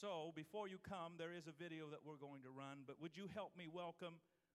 [0.00, 3.18] So, before you come, there is a video that we're going to run, but would
[3.18, 4.14] you help me welcome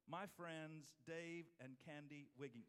[0.10, 2.66] my friends Dave and Candy Wiggins?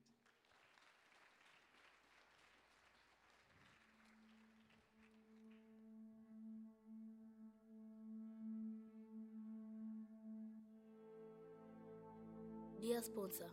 [12.78, 13.48] Dear sponsor,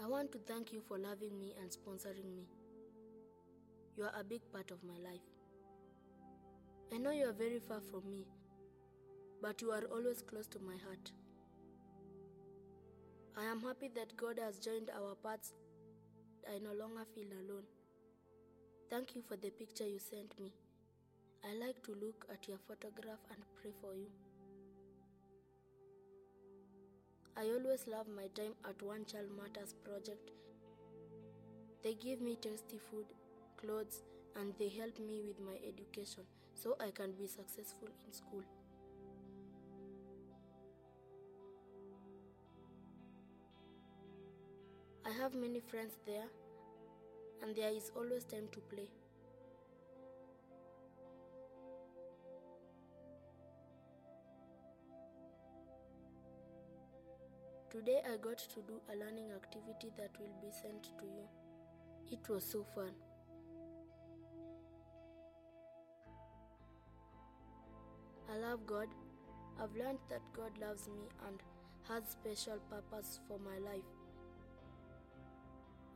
[0.00, 2.46] I want to thank you for loving me and sponsoring me.
[3.96, 5.35] You are a big part of my life.
[6.92, 8.24] I know you are very far from me,
[9.42, 11.10] but you are always close to my heart.
[13.36, 15.52] I am happy that God has joined our paths.
[16.48, 17.64] I no longer feel alone.
[18.88, 20.52] Thank you for the picture you sent me.
[21.44, 24.06] I like to look at your photograph and pray for you.
[27.36, 30.30] I always love my time at One Child Matters project.
[31.82, 33.06] They give me tasty food,
[33.60, 34.02] clothes,
[34.36, 36.24] and they help me with my education
[36.56, 38.42] so I can be successful in school.
[45.04, 46.24] I have many friends there,
[47.42, 48.88] and there is always time to play.
[57.70, 61.28] Today I got to do a learning activity that will be sent to you.
[62.10, 62.94] It was so fun.
[68.36, 68.88] I love God.
[69.62, 71.40] I've learned that God loves me and
[71.88, 73.88] has special purpose for my life.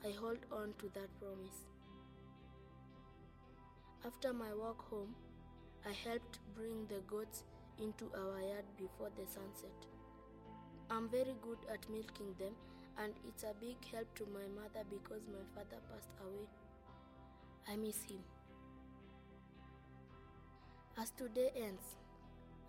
[0.03, 1.67] I hold on to that promise.
[4.07, 5.15] After my walk home,
[5.87, 7.45] I helped bring the goats
[7.79, 9.77] into our yard before the sunset.
[10.91, 12.55] I'm very good at milking them,
[12.97, 16.47] and it's a big help to my mother because my father passed away.
[17.69, 18.25] I miss him.
[20.97, 21.97] As today ends,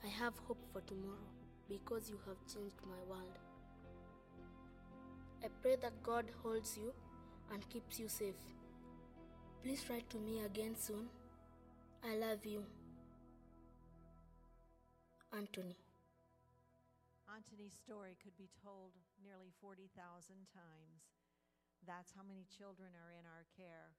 [0.04, 1.30] I have hope for tomorrow
[1.70, 3.38] because you have changed my world.
[5.44, 6.92] I pray that God holds you
[7.54, 8.42] and keeps you safe.
[9.64, 11.06] Please write to me again soon.
[12.04, 12.66] I love you.
[15.32, 15.78] Anthony.
[17.30, 19.94] Antony's story could be told nearly 40,000
[20.50, 21.14] times.
[21.86, 23.94] That's how many children are in our care,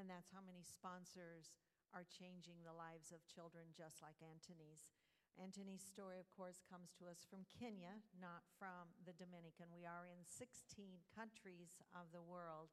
[0.00, 1.52] and that's how many sponsors
[1.92, 4.88] are changing the lives of children just like Antony's.
[5.34, 9.74] Antony's story, of course, comes to us from Kenya, not from the Dominican.
[9.74, 12.70] We are in 16 countries of the world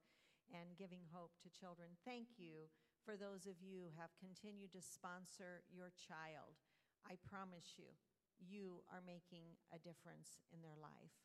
[0.53, 1.97] and giving hope to children.
[2.05, 2.69] Thank you
[3.01, 6.61] for those of you who have continued to sponsor your child.
[7.01, 7.97] I promise you,
[8.37, 11.17] you are making a difference in their life.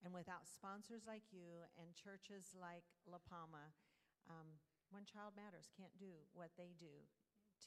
[0.00, 3.76] And without sponsors like you and churches like La Palma,
[4.30, 4.56] um,
[4.88, 7.04] One Child Matters can't do what they do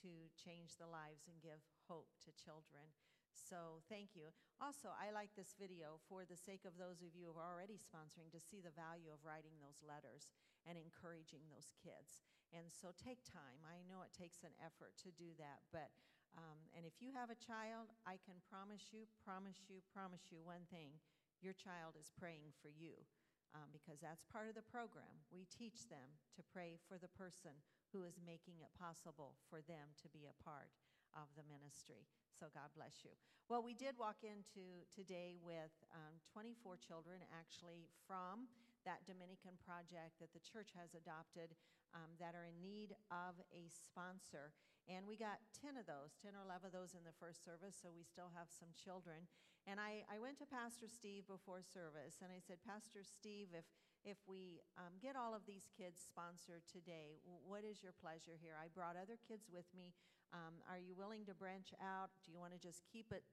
[0.01, 2.95] to change the lives and give hope to children.
[3.35, 4.31] So thank you.
[4.59, 7.79] Also, I like this video for the sake of those of you who are already
[7.79, 10.31] sponsoring to see the value of writing those letters
[10.63, 12.23] and encouraging those kids.
[12.51, 13.63] And so take time.
[13.63, 15.91] I know it takes an effort to do that, but
[16.31, 20.39] um, and if you have a child, I can promise you, promise you, promise you
[20.43, 20.95] one thing:
[21.43, 23.03] your child is praying for you.
[23.51, 25.27] Um, because that's part of the program.
[25.27, 27.51] We teach them to pray for the person
[27.91, 30.71] who is making it possible for them to be a part
[31.15, 32.07] of the ministry.
[32.31, 33.13] So God bless you.
[33.51, 38.47] Well, we did walk into today with um, 24 children actually from
[38.87, 41.53] that Dominican project that the church has adopted
[41.93, 44.55] um, that are in need of a sponsor.
[44.89, 47.77] And we got 10 of those, 10 or 11 of those in the first service,
[47.77, 49.29] so we still have some children.
[49.69, 53.67] And I, I went to Pastor Steve before service and I said, Pastor Steve, if
[54.01, 58.57] if we um, get all of these kids sponsored today, what is your pleasure here?
[58.57, 59.93] I brought other kids with me.
[60.31, 62.11] Um, are you willing to branch out?
[62.23, 63.23] Do you want to just keep it,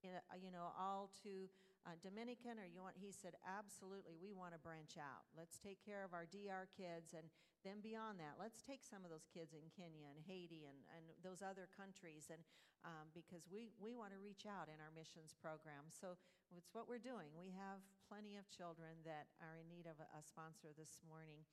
[0.00, 1.48] in a, you know, all to
[1.84, 2.96] uh, Dominican, or you want?
[2.96, 4.16] He said, absolutely.
[4.16, 5.28] We want to branch out.
[5.36, 7.28] Let's take care of our DR kids, and
[7.66, 11.04] then beyond that, let's take some of those kids in Kenya and Haiti and, and
[11.20, 12.40] those other countries, and
[12.86, 15.90] um, because we we want to reach out in our missions program.
[15.90, 16.14] So
[16.54, 17.34] it's what we're doing.
[17.34, 21.44] We have plenty of children that are in need of a, a sponsor this morning.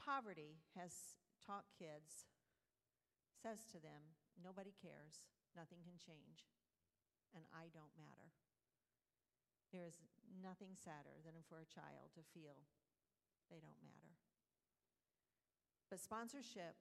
[0.00, 2.26] Poverty has taught kids,
[3.44, 5.20] says to them, nobody cares,
[5.52, 6.48] nothing can change,
[7.36, 8.32] and I don't matter.
[9.68, 10.00] There is
[10.40, 12.64] nothing sadder than for a child to feel
[13.52, 14.16] they don't matter.
[15.92, 16.80] But sponsorship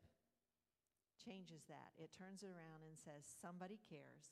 [1.20, 1.92] changes that.
[2.00, 4.32] It turns it around and says, somebody cares,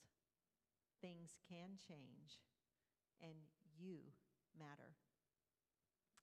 [1.03, 2.39] things can change,
[3.19, 3.35] and
[3.75, 4.07] you
[4.55, 4.95] matter.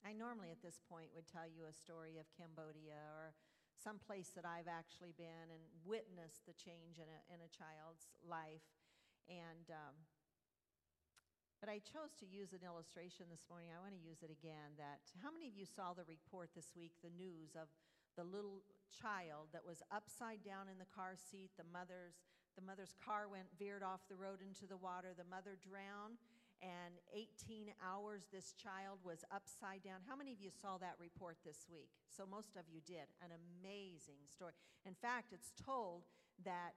[0.01, 3.37] I normally at this point would tell you a story of Cambodia or
[3.79, 8.11] some place that I've actually been and witnessed the change in a, in a child's
[8.19, 8.67] life.
[9.31, 9.95] And, um,
[11.63, 13.71] but I chose to use an illustration this morning.
[13.71, 14.75] I want to use it again.
[14.75, 17.71] That how many of you saw the report this week, the news of
[18.19, 21.55] the little child that was upside down in the car seat?
[21.55, 22.19] The mother's
[22.59, 25.15] the mother's car went veered off the road into the water.
[25.15, 26.19] The mother drowned,
[26.59, 30.03] and 18 hours this child was upside down.
[30.07, 31.91] How many of you saw that report this week?
[32.11, 33.07] So most of you did.
[33.23, 34.51] An amazing story.
[34.83, 36.03] In fact, it's told
[36.43, 36.75] that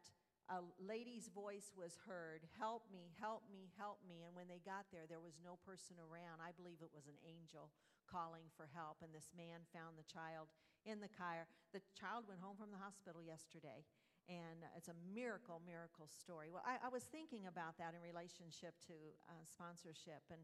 [0.51, 4.27] a lady's voice was heard Help me, help me, help me.
[4.27, 6.43] And when they got there, there was no person around.
[6.43, 7.71] I believe it was an angel
[8.07, 9.03] calling for help.
[9.03, 10.51] And this man found the child
[10.85, 11.47] in the car.
[11.71, 13.87] The child went home from the hospital yesterday.
[14.31, 16.47] And it's a miracle, miracle story.
[16.49, 18.95] Well, I, I was thinking about that in relationship to
[19.27, 20.23] uh, sponsorship.
[20.31, 20.43] And,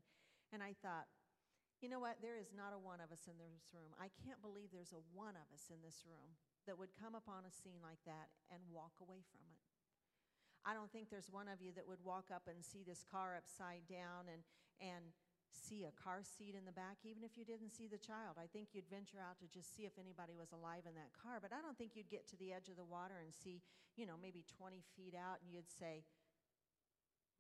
[0.51, 1.07] and I thought,
[1.79, 2.19] you know what?
[2.19, 3.95] There is not a one of us in this room.
[4.03, 6.35] I can't believe there's a one of us in this room
[6.67, 9.63] that would come upon a scene like that and walk away from it.
[10.67, 13.39] I don't think there's one of you that would walk up and see this car
[13.39, 14.43] upside down and,
[14.83, 15.15] and
[15.53, 18.37] see a car seat in the back, even if you didn't see the child.
[18.37, 21.41] I think you'd venture out to just see if anybody was alive in that car.
[21.41, 23.61] But I don't think you'd get to the edge of the water and see,
[23.97, 26.05] you know, maybe 20 feet out and you'd say,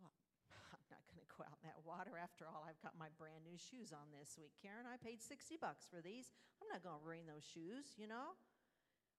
[0.00, 0.12] well,
[0.76, 2.16] I'm not going to go out in that water.
[2.16, 4.56] After all, I've got my brand new shoes on this week.
[4.61, 6.32] Karen, I paid 60 bucks for these.
[6.61, 8.37] I'm not going to ruin those shoes, you know?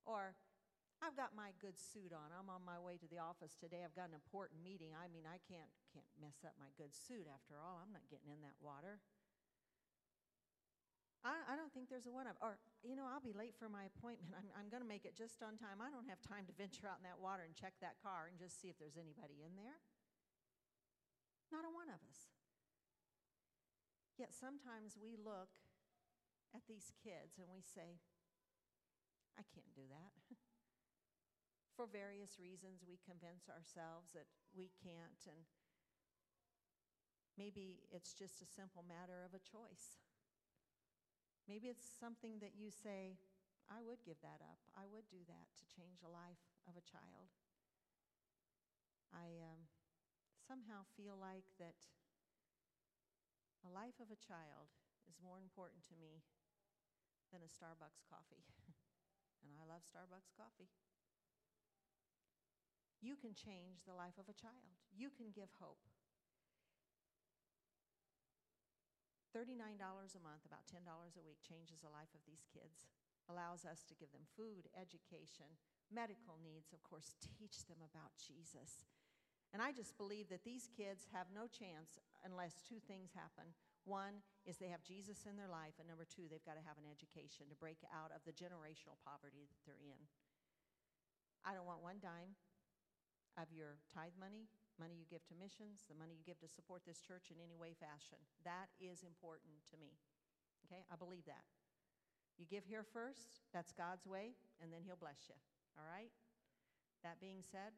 [0.06, 0.34] Or,
[1.00, 2.36] I've got my good suit on.
[2.36, 3.88] I'm on my way to the office today.
[3.88, 4.92] I've got an important meeting.
[4.92, 7.80] I mean, I can't can't mess up my good suit after all.
[7.80, 9.00] I'm not getting in that water.
[11.24, 13.68] I, I don't think there's a one of, or, you know, I'll be late for
[13.68, 14.32] my appointment.
[14.40, 15.84] I'm, I'm going to make it just on time.
[15.84, 18.40] I don't have time to venture out in that water and check that car and
[18.40, 19.84] just see if there's anybody in there.
[21.52, 22.32] Not a one of us.
[24.16, 25.52] Yet sometimes we look
[26.56, 28.00] at these kids and we say,
[29.36, 30.12] I can't do that.
[31.80, 35.48] for various reasons, we convince ourselves that we can't, and
[37.40, 39.96] maybe it's just a simple matter of a choice.
[41.48, 43.16] Maybe it's something that you say,
[43.72, 44.60] I would give that up.
[44.76, 47.32] I would do that to change the life of a child.
[49.16, 49.72] I um,
[50.36, 51.80] somehow feel like that
[53.64, 54.68] the life of a child
[55.08, 56.28] is more important to me
[57.32, 58.44] than a Starbucks coffee.
[59.48, 60.68] and I love Starbucks coffee.
[63.00, 64.76] You can change the life of a child.
[64.92, 65.80] You can give hope.
[69.32, 72.90] $39 a month, about $10 a week, changes the life of these kids,
[73.30, 75.48] allows us to give them food, education,
[75.94, 78.90] medical needs, of course, teach them about Jesus.
[79.54, 83.54] And I just believe that these kids have no chance unless two things happen.
[83.86, 86.78] One is they have Jesus in their life, and number two, they've got to have
[86.78, 90.02] an education to break out of the generational poverty that they're in.
[91.46, 92.38] I don't want one dime
[93.38, 94.50] of your tithe money,
[94.80, 97.60] money you give to missions, the money you give to support this church in any
[97.60, 98.18] way, fashion.
[98.48, 100.00] That is important to me.
[100.66, 100.88] Okay?
[100.88, 101.46] I believe that.
[102.40, 105.36] You give here first, that's God's way, and then He'll bless you.
[105.76, 106.10] All right?
[107.04, 107.76] That being said,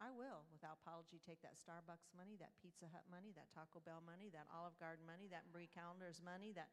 [0.00, 4.04] I will, without apology, take that Starbucks money, that Pizza Hut money, that Taco Bell
[4.04, 6.68] money, that Olive Garden money, that Marie Callender's money, that.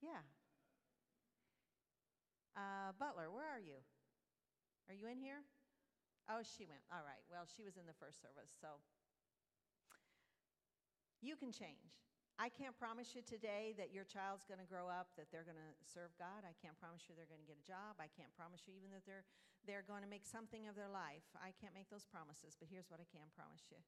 [0.00, 0.24] Yeah.
[2.56, 3.84] Uh, Butler, where are you?
[4.88, 5.44] Are you in here?
[6.30, 6.86] Oh, she went.
[6.94, 7.26] All right.
[7.26, 8.78] Well, she was in the first service, so
[11.18, 11.98] you can change.
[12.38, 15.60] I can't promise you today that your child's going to grow up, that they're going
[15.60, 16.46] to serve God.
[16.46, 18.00] I can't promise you they're going to get a job.
[18.00, 19.28] I can't promise you even that they're,
[19.68, 21.26] they're going to make something of their life.
[21.36, 23.82] I can't make those promises, but here's what I can promise you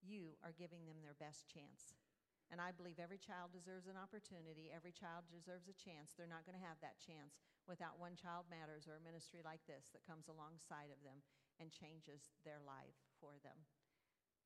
[0.00, 1.94] you are giving them their best chance.
[2.50, 6.16] And I believe every child deserves an opportunity, every child deserves a chance.
[6.16, 7.38] They're not going to have that chance
[7.70, 11.22] without One Child Matters or a ministry like this that comes alongside of them
[11.60, 13.68] and changes their life for them.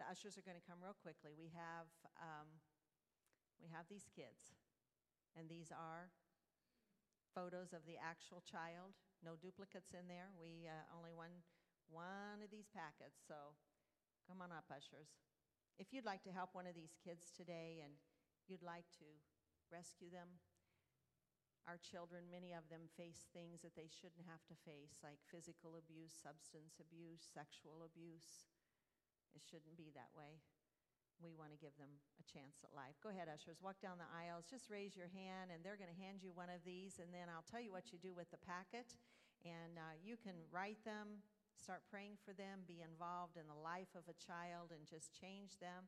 [0.02, 1.30] The ushers are going to come real quickly.
[1.38, 1.86] We have,
[2.18, 2.58] um,
[3.62, 4.58] we have these kids,
[5.38, 6.10] and these are
[7.30, 8.98] photos of the actual child.
[9.22, 10.34] No duplicates in there.
[10.34, 11.46] We uh, only one
[11.86, 13.22] one of these packets.
[13.22, 13.54] So,
[14.26, 15.14] come on up, ushers.
[15.78, 17.94] If you'd like to help one of these kids today, and
[18.50, 19.06] you'd like to
[19.70, 20.42] rescue them,
[21.64, 25.80] our children, many of them face things that they shouldn't have to face, like physical
[25.80, 28.44] abuse, substance abuse, sexual abuse.
[29.32, 30.44] It shouldn't be that way.
[31.22, 32.98] We want to give them a chance at life.
[32.98, 33.62] Go ahead, ushers.
[33.62, 34.44] Walk down the aisles.
[34.50, 37.30] Just raise your hand, and they're going to hand you one of these, and then
[37.30, 38.92] I'll tell you what you do with the packet.
[39.46, 41.22] And uh, you can write them,
[41.54, 45.56] start praying for them, be involved in the life of a child, and just change
[45.62, 45.86] them.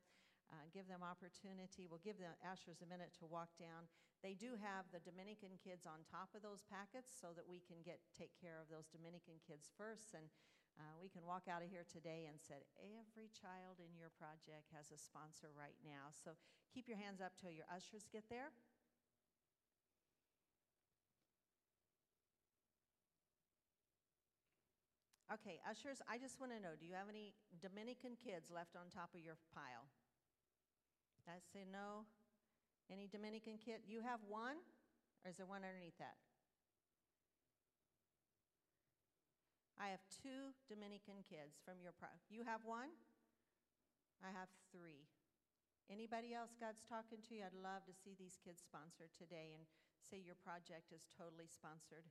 [0.52, 1.90] Uh, give them opportunity.
[1.90, 3.90] We'll give the ushers a minute to walk down.
[4.22, 7.82] They do have the Dominican kids on top of those packets so that we can
[7.82, 10.14] get take care of those Dominican kids first.
[10.14, 10.30] And
[10.76, 14.68] uh, we can walk out of here today and said, every child in your project
[14.76, 16.12] has a sponsor right now.
[16.12, 16.36] So
[16.70, 18.52] keep your hands up till your ushers get there.
[25.26, 28.86] Okay, ushers, I just want to know, do you have any Dominican kids left on
[28.94, 29.90] top of your pile?
[31.26, 32.06] I say no.
[32.90, 33.82] Any Dominican kid?
[33.86, 34.62] You have one?
[35.24, 36.14] Or is there one underneath that?
[39.76, 42.08] I have two Dominican kids from your pro.
[42.32, 42.94] You have one?
[44.24, 45.04] I have three.
[45.86, 47.44] Anybody else God's talking to you?
[47.44, 49.68] I'd love to see these kids sponsored today and
[50.02, 52.08] say your project is totally sponsored.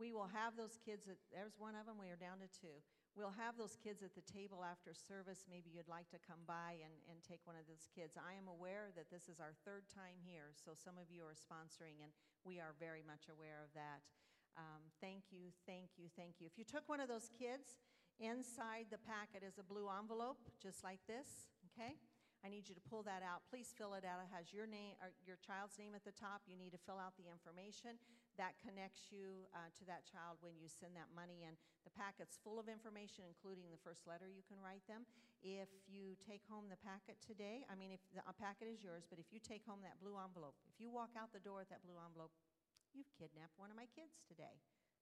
[0.00, 2.80] We will have those kids, there's one of them, we are down to two.
[3.18, 5.42] We'll have those kids at the table after service.
[5.50, 8.14] Maybe you'd like to come by and, and take one of those kids.
[8.14, 11.34] I am aware that this is our third time here, so some of you are
[11.34, 12.14] sponsoring, and
[12.46, 14.06] we are very much aware of that.
[14.54, 16.46] Um, thank you, thank you, thank you.
[16.46, 17.82] If you took one of those kids,
[18.22, 21.98] inside the packet is a blue envelope, just like this, okay?
[22.40, 23.44] I need you to pull that out.
[23.52, 24.24] Please fill it out.
[24.24, 26.40] It has your name, or your child's name at the top.
[26.48, 28.00] You need to fill out the information
[28.38, 31.58] that connects you uh, to that child when you send that money in.
[31.82, 35.08] The packet's full of information, including the first letter you can write them.
[35.40, 39.16] If you take home the packet today, I mean, if the packet is yours, but
[39.16, 41.82] if you take home that blue envelope, if you walk out the door with that
[41.82, 42.32] blue envelope,
[42.92, 44.60] you've kidnapped one of my kids today.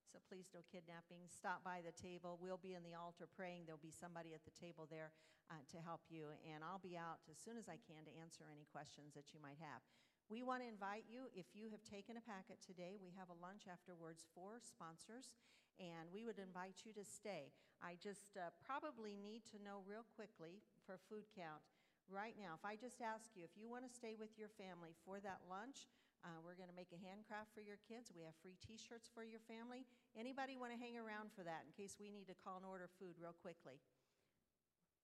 [0.08, 1.28] So please no kidnapping.
[1.28, 2.40] Stop by the table.
[2.40, 3.68] We'll be in the altar praying.
[3.68, 5.12] There'll be somebody at the table there
[5.52, 6.32] uh, to help you.
[6.48, 9.40] And I'll be out as soon as I can to answer any questions that you
[9.44, 9.84] might have.
[10.28, 13.40] We want to invite you, if you have taken a packet today, we have a
[13.40, 15.32] lunch afterwards for sponsors,
[15.80, 17.48] and we would invite you to stay.
[17.80, 21.64] I just uh, probably need to know real quickly for food count
[22.12, 22.60] right now.
[22.60, 25.48] If I just ask you, if you want to stay with your family for that
[25.48, 25.88] lunch,
[26.20, 28.12] uh, we're going to make a handcraft for your kids.
[28.12, 29.88] We have free T-shirts for your family.
[30.12, 32.92] Anybody want to hang around for that in case we need to call and order
[33.00, 33.80] food real quickly?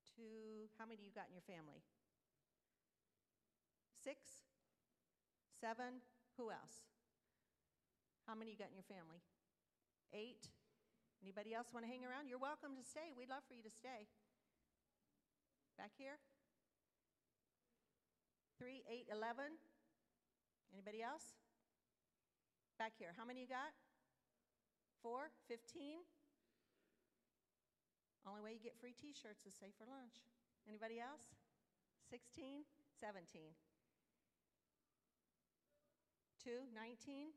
[0.05, 0.69] Two.
[0.77, 1.81] How many you got in your family?
[4.05, 4.45] Six.
[5.65, 6.05] Seven?
[6.37, 6.85] Who else?
[8.29, 9.25] How many you got in your family?
[10.13, 10.53] Eight?
[11.25, 12.29] Anybody else want to hang around?
[12.29, 13.17] You're welcome to stay.
[13.17, 14.05] We'd love for you to stay.
[15.81, 16.21] Back here?
[18.61, 19.57] Three, eight, eleven?
[20.69, 21.33] Anybody else?
[22.77, 23.17] Back here.
[23.17, 23.73] How many you got?
[25.01, 26.05] Four, fifteen.
[28.29, 30.29] Only way you get free t shirts is say for lunch.
[30.69, 31.33] Anybody else?
[32.13, 32.69] 16?
[33.01, 33.57] 17?
[36.45, 37.33] 2, 19?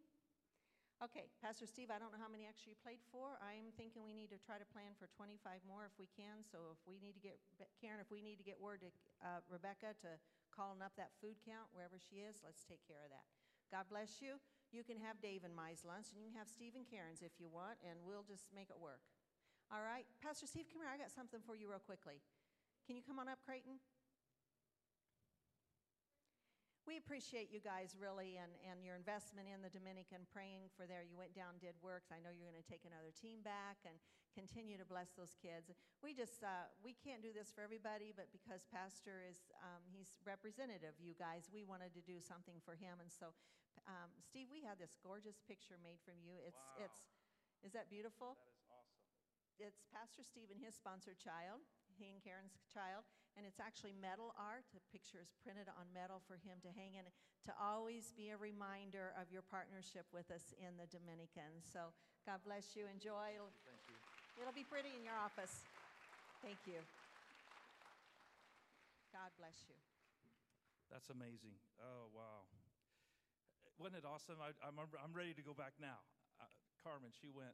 [1.00, 3.40] Okay, Pastor Steve, I don't know how many extra you played for.
[3.40, 6.44] I'm thinking we need to try to plan for 25 more if we can.
[6.44, 7.40] So if we need to get,
[7.80, 8.92] Karen, if we need to get word to
[9.24, 10.20] uh, Rebecca to
[10.52, 13.24] calling up that food count wherever she is, let's take care of that.
[13.72, 14.42] God bless you.
[14.76, 17.40] You can have Dave and Mi's lunch, and you can have Steve and Karen's if
[17.40, 19.06] you want, and we'll just make it work.
[19.72, 20.92] All right, Pastor Steve, come here.
[20.92, 22.20] I got something for you real quickly.
[22.84, 23.80] Can you come on up, Creighton?
[26.88, 31.04] We appreciate you guys really and, and your investment in the Dominican, praying for there.
[31.04, 32.16] You went down, did works.
[32.16, 34.00] I know you're going to take another team back and
[34.32, 35.68] continue to bless those kids.
[36.00, 40.16] We just, uh, we can't do this for everybody, but because Pastor is, um, he's
[40.24, 43.04] representative, you guys, we wanted to do something for him.
[43.04, 43.36] And so,
[43.84, 46.40] um, Steve, we had this gorgeous picture made from you.
[46.48, 46.88] It's, Wow.
[46.88, 47.00] it's,
[47.68, 48.40] is that beautiful?
[48.40, 49.68] That is awesome.
[49.68, 51.68] it's Pastor Steve and his sponsored child,
[52.00, 53.04] he and Karen's child,
[53.38, 54.66] and it's actually metal art.
[54.74, 57.06] The picture is printed on metal for him to hang in
[57.46, 61.62] to always be a reminder of your partnership with us in the Dominican.
[61.62, 61.94] So
[62.26, 62.90] God bless you.
[62.90, 63.38] Enjoy.
[63.38, 64.02] It'll, Thank you.
[64.42, 65.70] it'll be pretty in your office.
[66.42, 66.82] Thank you.
[69.14, 69.78] God bless you.
[70.90, 71.54] That's amazing.
[71.78, 72.50] Oh, wow.
[73.78, 74.42] Wasn't it awesome?
[74.42, 76.02] I, I'm, I'm ready to go back now.
[76.42, 76.50] Uh,
[76.82, 77.54] Carmen, she went,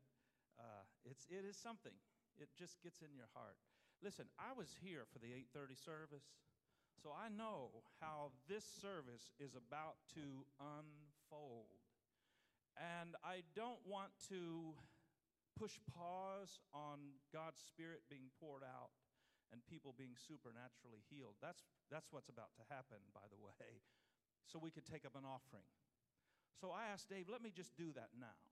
[0.55, 1.93] uh, it's, it is something.
[2.39, 3.59] It just gets in your heart.
[4.03, 6.27] Listen, I was here for the 8:30 service,
[7.01, 11.79] so I know how this service is about to unfold.
[12.75, 14.75] And I don't want to
[15.55, 18.91] push pause on God's spirit being poured out
[19.53, 21.39] and people being supernaturally healed.
[21.39, 23.79] That's that's what's about to happen, by the way.
[24.51, 25.69] So we could take up an offering.
[26.59, 28.43] So I asked Dave, let me just do that now.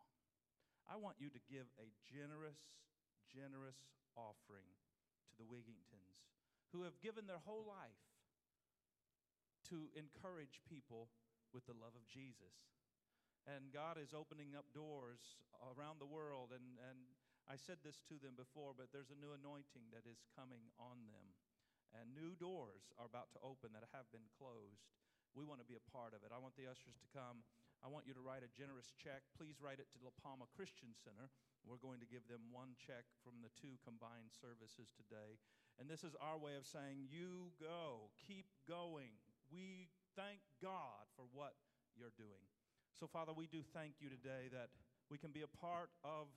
[0.88, 2.60] I want you to give a generous,
[3.28, 3.78] generous
[4.16, 4.81] offering
[5.42, 6.22] the Wigingtons
[6.70, 8.06] who have given their whole life
[9.74, 11.10] to encourage people
[11.52, 12.70] with the love of Jesus.
[13.50, 15.42] And God is opening up doors
[15.74, 16.54] around the world.
[16.54, 17.10] And, and
[17.50, 21.10] I said this to them before, but there's a new anointing that is coming on
[21.10, 21.26] them.
[21.92, 24.88] and new doors are about to open that have been closed.
[25.36, 26.32] We want to be a part of it.
[26.32, 27.44] I want the ushers to come.
[27.84, 29.28] I want you to write a generous check.
[29.36, 31.28] Please write it to La Palma Christian Center.
[31.66, 35.38] We're going to give them one check from the two combined services today.
[35.78, 39.14] And this is our way of saying, You go, keep going.
[39.50, 41.54] We thank God for what
[41.94, 42.46] you're doing.
[42.98, 44.70] So, Father, we do thank you today that
[45.10, 46.30] we can be a part of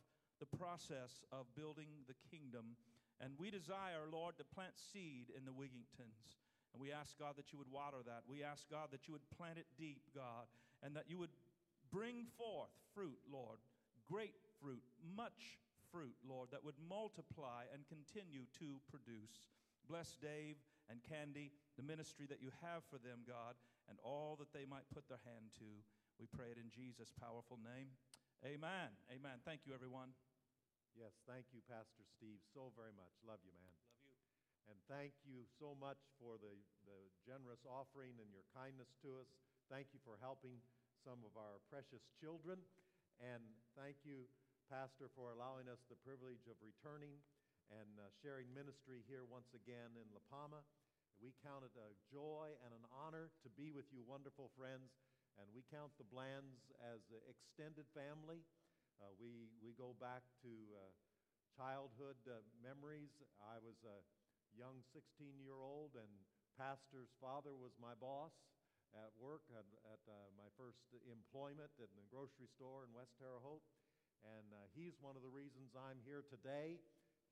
[0.43, 2.77] the process of building the kingdom.
[3.23, 6.43] And we desire, Lord, to plant seed in the Wigingtons.
[6.75, 8.27] And we ask, God, that you would water that.
[8.27, 10.51] We ask, God, that you would plant it deep, God,
[10.83, 11.31] and that you would
[11.95, 13.63] bring forth fruit, Lord,
[14.11, 15.59] great fruit, much
[15.91, 19.51] fruit, Lord, that would multiply and continue to produce.
[19.87, 20.57] Bless Dave
[20.91, 23.55] and Candy, the ministry that you have for them, God,
[23.89, 25.71] and all that they might put their hand to.
[26.17, 27.93] We pray it in Jesus' powerful name.
[28.45, 28.93] Amen.
[29.09, 29.41] Amen.
[29.45, 30.13] Thank you, everyone.
[30.95, 33.11] Yes, thank you, Pastor Steve, so very much.
[33.27, 33.75] Love you, man.
[33.99, 34.15] Love you.
[34.71, 36.55] And thank you so much for the,
[36.87, 39.27] the generous offering and your kindness to us.
[39.67, 40.63] Thank you for helping
[41.03, 42.63] some of our precious children.
[43.19, 43.43] And
[43.75, 44.31] thank you,
[44.73, 47.21] Pastor, for allowing us the privilege of returning
[47.69, 50.65] and uh, sharing ministry here once again in La Palma.
[51.21, 54.97] We count it a joy and an honor to be with you, wonderful friends.
[55.37, 58.47] And we count the Blands as an extended family.
[59.03, 60.93] Uh, we, we go back to uh,
[61.53, 63.13] childhood uh, memories.
[63.43, 64.01] I was a
[64.55, 66.11] young 16 year old, and
[66.57, 68.33] Pastor's father was my boss
[68.95, 70.79] at work at, at uh, my first
[71.11, 73.67] employment in the grocery store in West Terre Haute.
[74.25, 76.81] And uh, he's one of the reasons I'm here today.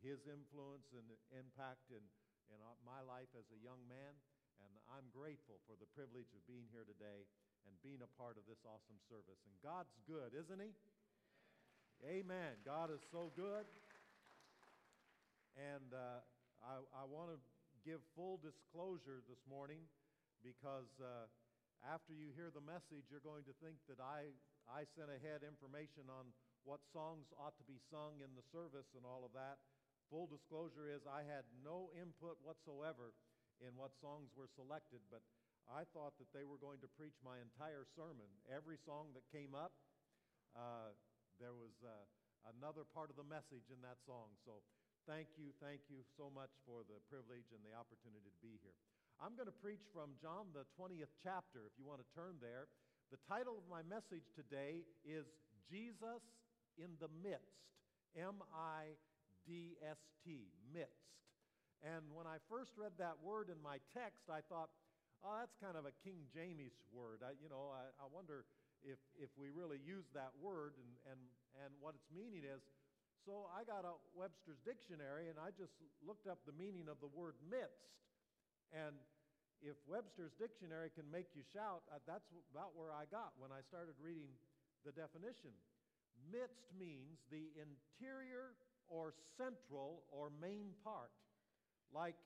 [0.04, 2.02] His influence and impact in,
[2.52, 4.12] in uh, my life as a young man.
[4.60, 7.24] And I'm grateful for the privilege of being here today
[7.64, 9.40] and being a part of this awesome service.
[9.48, 10.74] And God's good, isn't He?
[12.02, 12.58] Amen.
[12.66, 13.64] God is so good.
[15.54, 16.20] And uh,
[16.60, 17.38] I, I want to
[17.86, 19.86] give full disclosure this morning
[20.42, 21.30] because uh,
[21.86, 24.30] after you hear the message, you're going to think that I,
[24.70, 26.30] I sent ahead information on
[26.62, 29.58] what songs ought to be sung in the service and all of that.
[30.10, 33.16] Full disclosure is I had no input whatsoever
[33.62, 35.22] in what songs were selected, but
[35.70, 38.26] I thought that they were going to preach my entire sermon.
[38.50, 39.72] Every song that came up,
[40.52, 40.92] uh,
[41.38, 41.94] there was uh,
[42.58, 44.34] another part of the message in that song.
[44.42, 44.60] So
[45.06, 48.74] thank you, thank you so much for the privilege and the opportunity to be here.
[49.22, 52.66] I'm going to preach from John, the 20th chapter, if you want to turn there.
[53.14, 55.28] The title of my message today is
[55.70, 56.24] Jesus
[56.78, 57.64] in the Midst.
[58.12, 58.96] M I
[59.48, 61.08] D S T, midst.
[61.82, 64.70] And when I first read that word in my text, I thought,
[65.26, 67.26] oh, that's kind of a King James word.
[67.26, 68.46] I, you know, I, I wonder
[68.86, 71.20] if, if we really use that word and, and,
[71.66, 72.62] and what its meaning is.
[73.26, 77.10] So I got a Webster's dictionary and I just looked up the meaning of the
[77.10, 77.90] word midst.
[78.70, 78.94] And
[79.62, 83.62] if Webster's dictionary can make you shout, uh, that's about where I got when I
[83.66, 84.30] started reading
[84.86, 85.54] the definition.
[86.30, 88.54] Midst means the interior
[88.88, 91.10] or central or main part,
[91.90, 92.16] like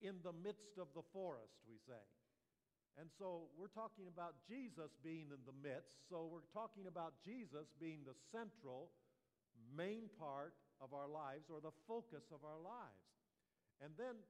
[0.00, 2.04] in the midst of the forest, we say.
[2.94, 6.06] And so we're talking about Jesus being in the midst.
[6.06, 8.94] So we're talking about Jesus being the central,
[9.74, 13.02] main part of our lives or the focus of our lives.
[13.82, 14.22] And then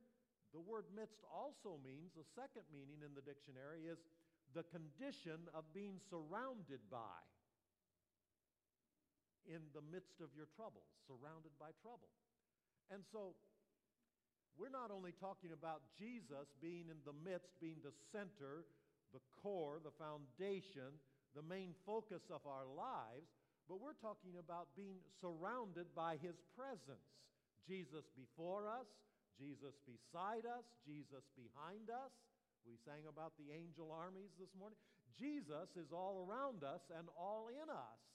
[0.57, 4.01] the word midst also means, the second meaning in the dictionary is
[4.57, 7.21] the condition of being surrounded by.
[9.45, 12.09] In the midst of your troubles, surrounded by trouble.
[12.89, 13.37] And so
[14.57, 18.65] we're not only talking about Jesus being in the midst, being the center,
[19.13, 20.97] the core, the foundation,
[21.37, 23.29] the main focus of our lives,
[23.69, 27.09] but we're talking about being surrounded by his presence.
[27.67, 28.87] Jesus before us,
[29.41, 32.13] Jesus beside us, Jesus behind us.
[32.65, 34.79] We sang about the angel armies this morning.
[35.19, 38.14] Jesus is all around us and all in us.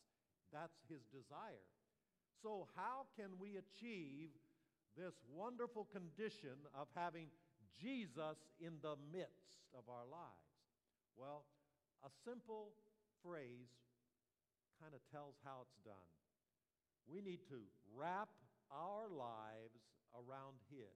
[0.54, 1.66] That's his desire.
[2.42, 4.32] So, how can we achieve
[4.96, 7.28] this wonderful condition of having
[7.80, 10.50] Jesus in the midst of our lives?
[11.20, 11.44] Well,
[12.04, 12.72] a simple
[13.24, 13.70] phrase
[14.80, 16.10] kind of tells how it's done.
[17.12, 17.60] We need to
[17.92, 18.30] wrap
[18.72, 19.84] our lives
[20.16, 20.96] around His.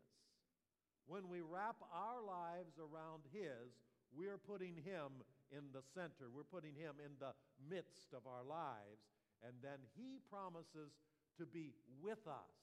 [1.05, 3.75] When we wrap our lives around His,
[4.15, 6.31] we're putting Him in the center.
[6.31, 7.35] We're putting Him in the
[7.67, 9.03] midst of our lives.
[9.43, 10.95] And then He promises
[11.37, 12.55] to be with us.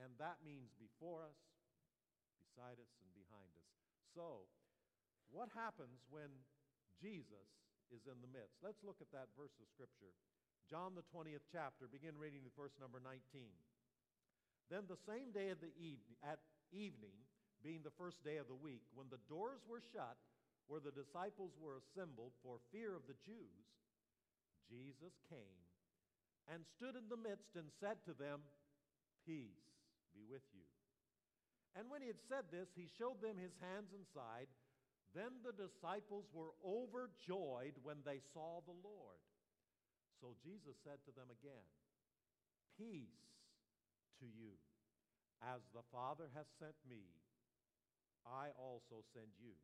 [0.00, 1.36] And that means before us,
[2.40, 3.70] beside us, and behind us.
[4.16, 4.48] So,
[5.28, 6.32] what happens when
[6.96, 7.48] Jesus
[7.92, 8.60] is in the midst?
[8.64, 10.16] Let's look at that verse of Scripture.
[10.72, 13.20] John, the 20th chapter, begin reading with verse number 19.
[14.72, 16.40] Then the same day of the evening, at
[16.72, 17.12] evening,
[17.60, 20.16] being the first day of the week, when the doors were shut
[20.72, 23.68] where the disciples were assembled for fear of the Jews,
[24.70, 25.60] Jesus came
[26.50, 28.42] and stood in the midst and said to them,
[29.22, 29.70] Peace
[30.10, 30.66] be with you.
[31.78, 34.50] And when he had said this, he showed them his hands and side.
[35.14, 39.20] Then the disciples were overjoyed when they saw the Lord.
[40.20, 41.66] So Jesus said to them again,
[42.76, 43.28] Peace
[44.20, 44.56] to you.
[45.42, 47.02] As the Father has sent me,
[48.22, 49.58] I also send you.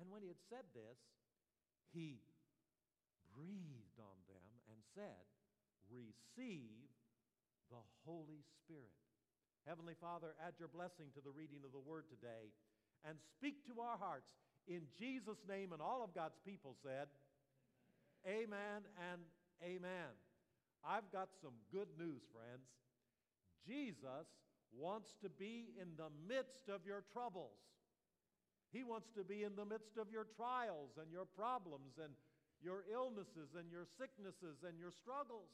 [0.00, 0.96] And when he had said this,
[1.92, 2.24] he
[3.36, 5.31] breathed on them and said,
[5.92, 6.88] Receive
[7.68, 8.96] the Holy Spirit.
[9.68, 12.50] Heavenly Father, add your blessing to the reading of the word today
[13.04, 14.32] and speak to our hearts
[14.66, 15.70] in Jesus' name.
[15.70, 17.12] And all of God's people said,
[18.26, 19.20] Amen, amen and
[19.62, 20.10] amen.
[20.82, 22.66] I've got some good news, friends.
[23.62, 24.26] Jesus
[24.74, 27.58] wants to be in the midst of your troubles.
[28.72, 32.14] He wants to be in the midst of your trials and your problems and
[32.62, 35.52] your illnesses and your sicknesses and your struggles.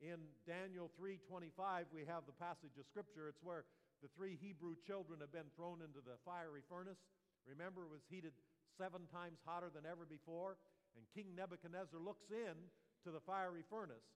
[0.00, 3.28] In Daniel 3:25 we have the passage of scripture.
[3.28, 3.64] It's where
[4.00, 7.02] the three Hebrew children have been thrown into the fiery furnace.
[7.46, 8.32] Remember it was heated
[8.78, 10.56] 7 times hotter than ever before,
[10.94, 12.54] and King Nebuchadnezzar looks in
[13.02, 14.06] to the fiery furnace.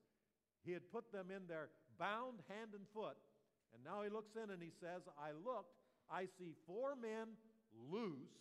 [0.63, 3.19] He had put them in there bound hand and foot,
[3.75, 7.37] and now he looks in and he says, "I looked I see four men
[7.91, 8.37] loose,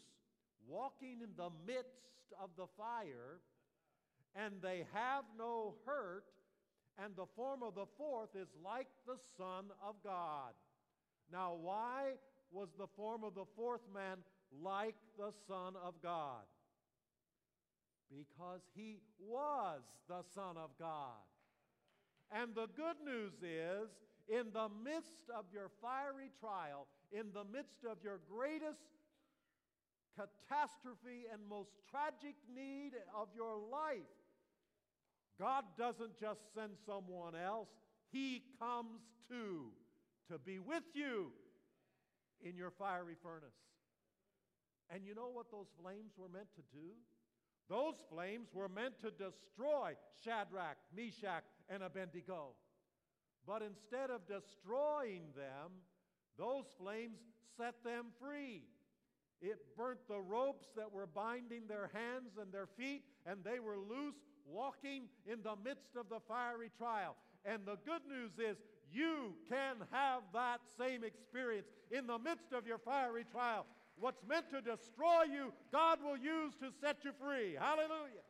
[0.67, 3.39] walking in the midst of the fire,
[4.35, 6.25] and they have no hurt,
[6.97, 10.53] and the form of the fourth is like the Son of God.
[11.31, 12.13] Now, why
[12.51, 14.17] was the form of the fourth man
[14.61, 16.43] like the Son of God?
[18.09, 21.23] Because he was the Son of God.
[22.31, 23.89] And the good news is,
[24.27, 28.79] in the midst of your fiery trial, in the midst of your greatest
[30.15, 34.07] catastrophe and most tragic need of your life,
[35.41, 37.69] God doesn't just send someone else,
[38.11, 39.71] He comes too
[40.31, 41.31] to be with you
[42.43, 43.57] in your fiery furnace.
[44.93, 46.93] And you know what those flames were meant to do?
[47.69, 52.53] Those flames were meant to destroy Shadrach, Meshach, and Abednego.
[53.47, 55.71] But instead of destroying them,
[56.37, 57.17] those flames
[57.57, 58.63] set them free.
[59.41, 63.77] It burnt the ropes that were binding their hands and their feet, and they were
[63.77, 67.15] loose, walking in the midst of the fiery trial.
[67.45, 68.57] And the good news is,
[68.91, 73.65] you can have that same experience in the midst of your fiery trial.
[73.97, 77.55] What's meant to destroy you, God will use to set you free.
[77.57, 78.25] Hallelujah.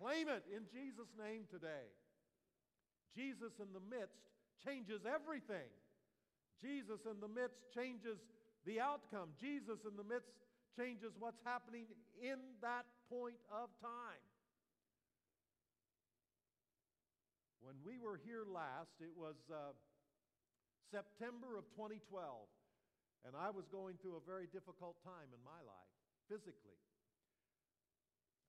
[0.00, 1.90] Claim it in Jesus' name today.
[3.16, 4.18] Jesus in the midst
[4.64, 5.68] changes everything.
[6.62, 8.18] Jesus in the midst changes
[8.64, 9.30] the outcome.
[9.40, 10.30] Jesus in the midst
[10.78, 11.84] changes what's happening
[12.22, 14.22] in that point of time.
[17.62, 19.70] When we were here last, it was uh,
[20.90, 22.02] September of 2012,
[23.22, 25.94] and I was going through a very difficult time in my life,
[26.26, 26.82] physically.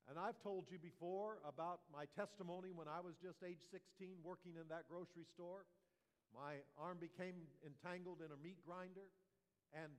[0.09, 4.57] And I've told you before about my testimony when I was just age 16 working
[4.57, 5.69] in that grocery store.
[6.33, 9.13] My arm became entangled in a meat grinder,
[9.77, 9.93] and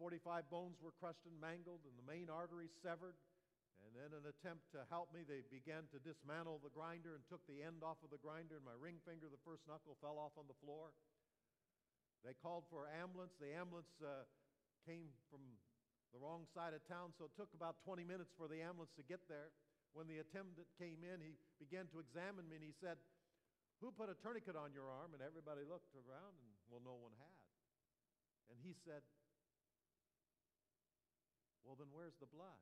[0.00, 3.20] 45 bones were crushed and mangled, and the main artery severed.
[3.82, 7.22] And then, in an attempt to help me, they began to dismantle the grinder and
[7.26, 10.22] took the end off of the grinder, and my ring finger, the first knuckle, fell
[10.22, 10.94] off on the floor.
[12.22, 13.34] They called for ambulance.
[13.42, 14.22] The ambulance uh,
[14.86, 15.42] came from
[16.14, 19.04] the wrong side of town, so it took about 20 minutes for the ambulance to
[19.04, 19.50] get there.
[19.92, 22.96] When the attendant came in, he began to examine me and he said,
[23.84, 25.12] Who put a tourniquet on your arm?
[25.12, 27.38] And everybody looked around and, well, no one had.
[28.52, 29.04] And he said,
[31.64, 32.60] Well, then where's the blood?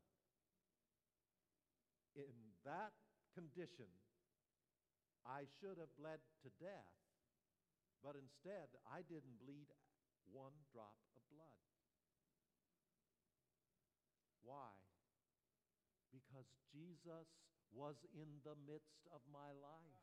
[2.28, 2.92] In that
[3.33, 3.88] condition,
[5.24, 6.96] I should have bled to death,
[8.04, 9.68] but instead, I didn't bleed
[10.33, 11.61] one drop of blood.
[14.44, 14.72] Why?
[16.12, 17.28] Because Jesus
[17.72, 20.00] was in the midst of my life.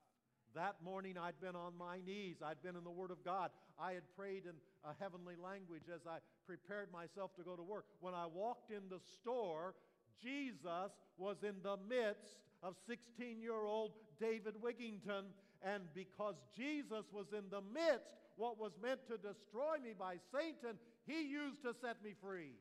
[0.56, 2.38] That morning, I'd been on my knees.
[2.42, 3.52] I'd been in the Word of God.
[3.78, 7.86] I had prayed in a heavenly language as I prepared myself to go to work.
[8.00, 9.76] When I walked in the store,
[10.22, 15.26] Jesus was in the midst of 16 year old David Wigington.
[15.64, 20.78] And because Jesus was in the midst, what was meant to destroy me by Satan,
[21.06, 22.54] he used to set me free.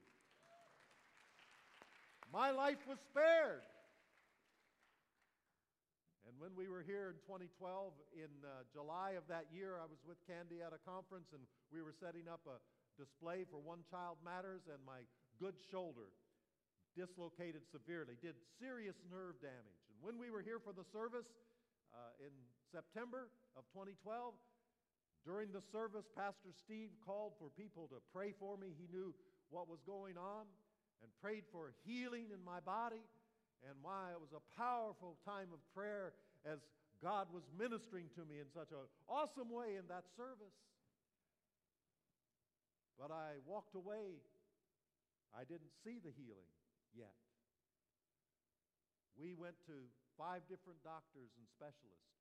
[2.32, 3.62] My life was spared.
[6.26, 10.00] And when we were here in 2012, in uh, July of that year, I was
[10.08, 12.58] with Candy at a conference, and we were setting up a
[12.98, 15.06] display for One Child Matters, and my
[15.38, 16.10] good shoulder
[16.96, 19.84] dislocated severely, did serious nerve damage.
[19.92, 21.28] And when we were here for the service
[21.92, 22.32] uh, in
[22.72, 24.32] September of 2012,
[25.28, 28.72] during the service, Pastor Steve called for people to pray for me.
[28.72, 29.12] He knew
[29.52, 30.48] what was going on
[31.04, 33.04] and prayed for healing in my body.
[33.66, 36.12] And why it was a powerful time of prayer
[36.46, 36.60] as
[37.02, 40.54] God was ministering to me in such an awesome way in that service.
[43.00, 44.22] But I walked away.
[45.34, 46.55] I didn't see the healing
[46.96, 47.12] yet.
[49.16, 52.16] We went to five different doctors and specialists.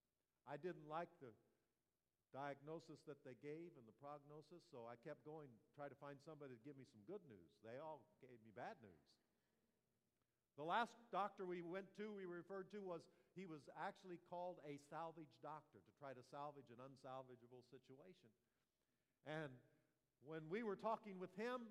[0.48, 1.32] I didn't like the
[2.36, 6.60] diagnosis that they gave and the prognosis, so I kept going, try to find somebody
[6.60, 7.52] to give me some good news.
[7.64, 9.04] They all gave me bad news.
[10.60, 13.04] The last doctor we went to, we referred to, was
[13.36, 18.32] he was actually called a salvage doctor to try to salvage an unsalvageable situation.
[19.28, 19.52] And
[20.24, 21.68] when we were talking with him,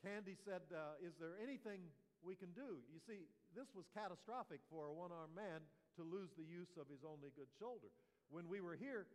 [0.00, 1.84] Candy said, uh, Is there anything
[2.22, 2.82] we can do?
[2.90, 5.62] You see, this was catastrophic for a one armed man
[5.98, 7.90] to lose the use of his only good shoulder.
[8.30, 9.06] When we were here,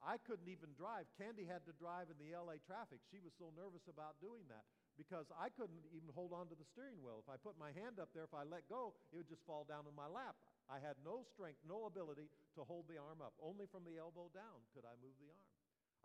[0.00, 1.04] I couldn't even drive.
[1.20, 3.04] Candy had to drive in the LA traffic.
[3.12, 4.64] She was so nervous about doing that
[4.96, 7.20] because I couldn't even hold on to the steering wheel.
[7.20, 9.68] If I put my hand up there, if I let go, it would just fall
[9.68, 10.36] down in my lap.
[10.72, 13.36] I had no strength, no ability to hold the arm up.
[13.40, 15.39] Only from the elbow down could I move the arm.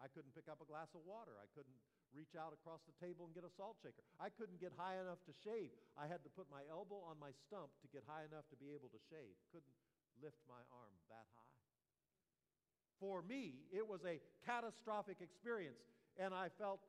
[0.03, 1.39] I couldn't pick up a glass of water.
[1.39, 1.79] I couldn't
[2.15, 4.03] reach out across the table and get a salt shaker.
[4.19, 5.75] I couldn't get high enough to shave.
[5.99, 8.71] I had to put my elbow on my stump to get high enough to be
[8.71, 9.35] able to shave.
[9.51, 9.75] Couldn't
[10.23, 11.55] lift my arm that high.
[12.99, 15.83] For me, it was a catastrophic experience,
[16.15, 16.79] and I felt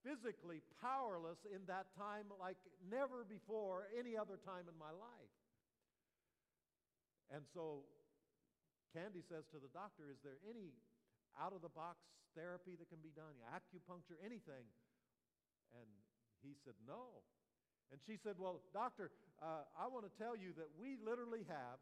[0.00, 2.56] physically powerless in that time like
[2.88, 5.36] never before any other time in my life.
[7.30, 7.84] And so
[8.92, 10.72] Candy says to the doctor, Is there any
[11.40, 12.00] out of the box
[12.36, 13.32] therapy that can be done?
[13.52, 14.66] Acupuncture, anything?
[15.72, 15.88] And
[16.44, 17.24] he said, No.
[17.92, 21.80] And she said, Well, doctor, uh, I want to tell you that we literally have,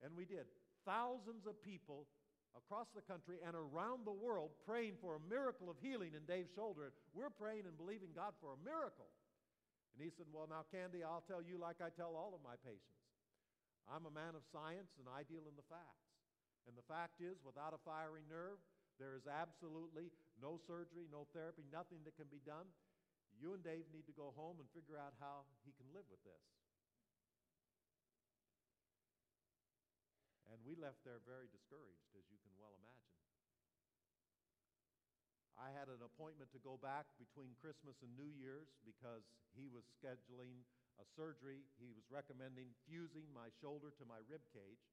[0.00, 0.48] and we did,
[0.84, 2.08] thousands of people
[2.56, 6.52] across the country and around the world praying for a miracle of healing in Dave's
[6.52, 6.92] shoulder.
[7.16, 9.08] We're praying and believing God for a miracle.
[9.92, 12.56] And he said, Well, now, Candy, I'll tell you like I tell all of my
[12.64, 13.00] patients.
[13.90, 16.08] I'm a man of science and I deal in the facts.
[16.64, 18.62] And the fact is, without a firing nerve,
[19.02, 22.70] there is absolutely no surgery, no therapy, nothing that can be done.
[23.34, 26.22] You and Dave need to go home and figure out how he can live with
[26.22, 26.46] this.
[30.46, 33.10] And we left there very discouraged, as you can well imagine.
[35.58, 39.26] I had an appointment to go back between Christmas and New Year's because
[39.58, 40.62] he was scheduling
[41.02, 41.66] a surgery.
[41.82, 44.86] He was recommending fusing my shoulder to my rib cage.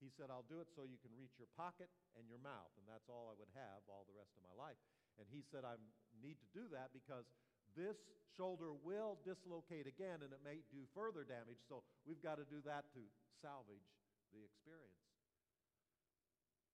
[0.00, 2.84] He said, I'll do it so you can reach your pocket and your mouth, and
[2.84, 4.76] that's all I would have all the rest of my life.
[5.16, 5.80] And he said, I
[6.20, 7.24] need to do that because
[7.72, 7.96] this
[8.36, 12.60] shoulder will dislocate again and it may do further damage, so we've got to do
[12.68, 13.02] that to
[13.40, 13.88] salvage
[14.36, 15.00] the experience.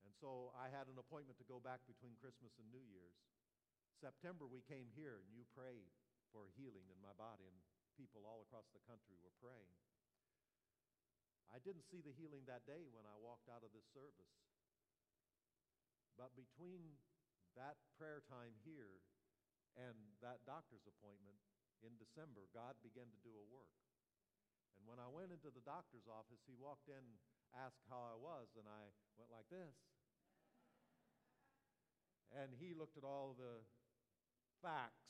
[0.03, 3.19] And so I had an appointment to go back between Christmas and New Year's.
[4.03, 5.95] September, we came here and you prayed
[6.35, 7.59] for healing in my body, and
[7.95, 9.71] people all across the country were praying.
[11.53, 14.33] I didn't see the healing that day when I walked out of this service.
[16.17, 16.97] But between
[17.61, 19.05] that prayer time here
[19.77, 21.37] and that doctor's appointment
[21.85, 23.77] in December, God began to do a work.
[24.81, 27.05] And when I went into the doctor's office, he walked in
[27.53, 28.89] asked how I was, and I
[29.21, 29.77] went like this.
[32.41, 33.61] and he looked at all the
[34.65, 35.05] facts,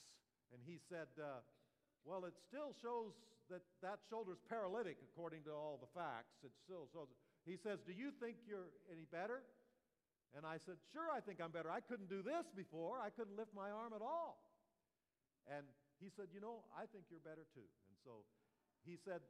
[0.51, 1.47] and he said, uh,
[2.03, 3.15] Well, it still shows
[3.53, 6.41] that that shoulder's paralytic according to all the facts.
[6.41, 7.13] It still shows.
[7.45, 9.45] He says, Do you think you're any better?
[10.33, 11.69] And I said, Sure, I think I'm better.
[11.69, 14.41] I couldn't do this before, I couldn't lift my arm at all.
[15.45, 15.69] And
[16.01, 17.69] he said, You know, I think you're better too.
[17.93, 18.25] And so
[18.89, 19.21] he said,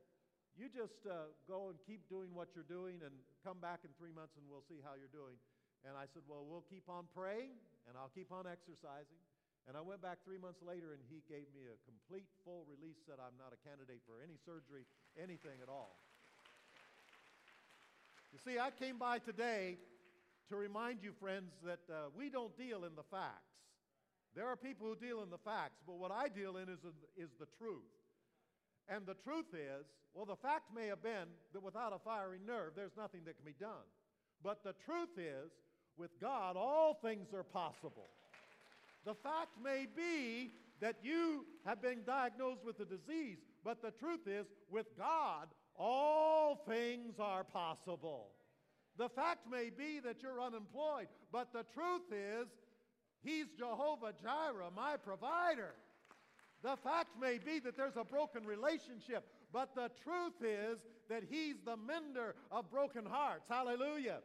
[0.53, 4.13] you just uh, go and keep doing what you're doing and come back in three
[4.13, 5.41] months and we'll see how you're doing.
[5.83, 7.57] And I said, Well, we'll keep on praying
[7.89, 9.21] and I'll keep on exercising.
[9.69, 12.99] And I went back three months later and he gave me a complete, full release,
[13.07, 16.03] said I'm not a candidate for any surgery, anything at all.
[18.35, 19.79] You see, I came by today
[20.49, 23.53] to remind you, friends, that uh, we don't deal in the facts.
[24.35, 26.81] There are people who deal in the facts, but what I deal in is,
[27.17, 27.93] is the truth.
[28.89, 32.73] And the truth is, well, the fact may have been that without a firing nerve,
[32.75, 33.87] there's nothing that can be done.
[34.43, 35.53] But the truth is,
[35.97, 38.09] with God, all things are possible.
[39.05, 44.27] The fact may be that you have been diagnosed with a disease, but the truth
[44.27, 48.31] is, with God, all things are possible.
[48.99, 52.49] The fact may be that you're unemployed, but the truth is,
[53.23, 55.75] He's Jehovah Jireh, my provider.
[56.63, 61.57] The fact may be that there's a broken relationship, but the truth is that He's
[61.65, 63.49] the mender of broken hearts.
[63.49, 64.19] Hallelujah.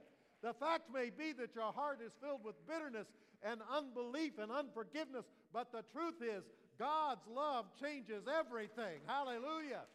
[0.44, 3.08] The fact may be that your heart is filled with bitterness
[3.44, 6.44] and unbelief and unforgiveness, but the truth is
[6.80, 9.02] God's love changes everything.
[9.06, 9.86] Hallelujah.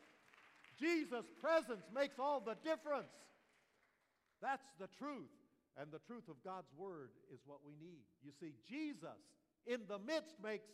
[0.79, 3.13] Jesus' presence makes all the difference.
[4.41, 5.31] That's the truth.
[5.81, 8.05] And the truth of God's word is what we need.
[8.23, 9.17] You see, Jesus
[9.67, 10.69] in the midst makes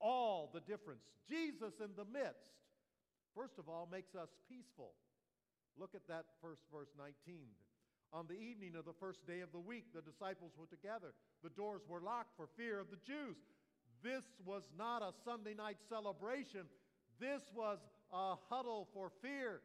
[0.00, 1.02] all the difference.
[1.28, 2.50] Jesus in the midst,
[3.36, 4.92] first of all, makes us peaceful.
[5.78, 7.14] Look at that first verse 19.
[8.12, 11.14] On the evening of the first day of the week, the disciples were together.
[11.42, 13.36] The doors were locked for fear of the Jews.
[14.02, 16.66] This was not a Sunday night celebration.
[17.18, 17.78] This was
[18.12, 19.60] a huddle for fear.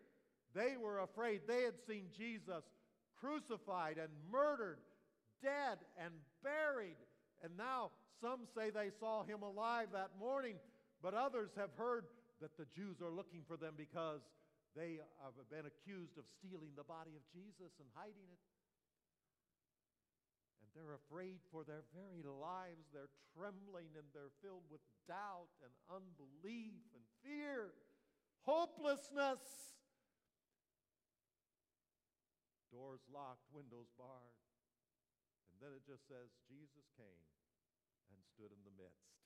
[0.56, 1.42] They were afraid.
[1.46, 2.64] They had seen Jesus
[3.20, 4.78] crucified and murdered,
[5.44, 6.96] dead and buried.
[7.44, 10.56] And now some say they saw him alive that morning,
[11.04, 12.06] but others have heard
[12.42, 14.22] that the Jews are looking for them because
[14.78, 18.42] they have been accused of stealing the body of Jesus and hiding it.
[20.62, 22.86] And they're afraid for their very lives.
[22.94, 27.74] They're trembling and they're filled with doubt and unbelief and fear,
[28.46, 29.42] hopelessness.
[32.70, 34.38] Doors locked, windows barred.
[35.50, 37.26] And then it just says Jesus came
[38.13, 39.17] and stood in the midst.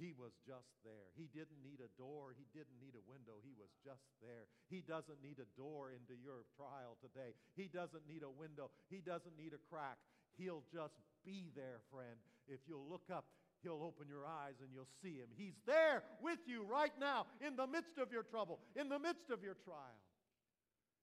[0.00, 1.12] He was just there.
[1.12, 2.32] He didn't need a door.
[2.32, 3.36] He didn't need a window.
[3.44, 4.48] He was just there.
[4.72, 7.36] He doesn't need a door into your trial today.
[7.52, 8.72] He doesn't need a window.
[8.88, 10.00] He doesn't need a crack.
[10.40, 12.16] He'll just be there, friend.
[12.48, 13.28] If you'll look up,
[13.60, 15.28] He'll open your eyes and you'll see Him.
[15.36, 19.28] He's there with you right now in the midst of your trouble, in the midst
[19.28, 20.00] of your trial.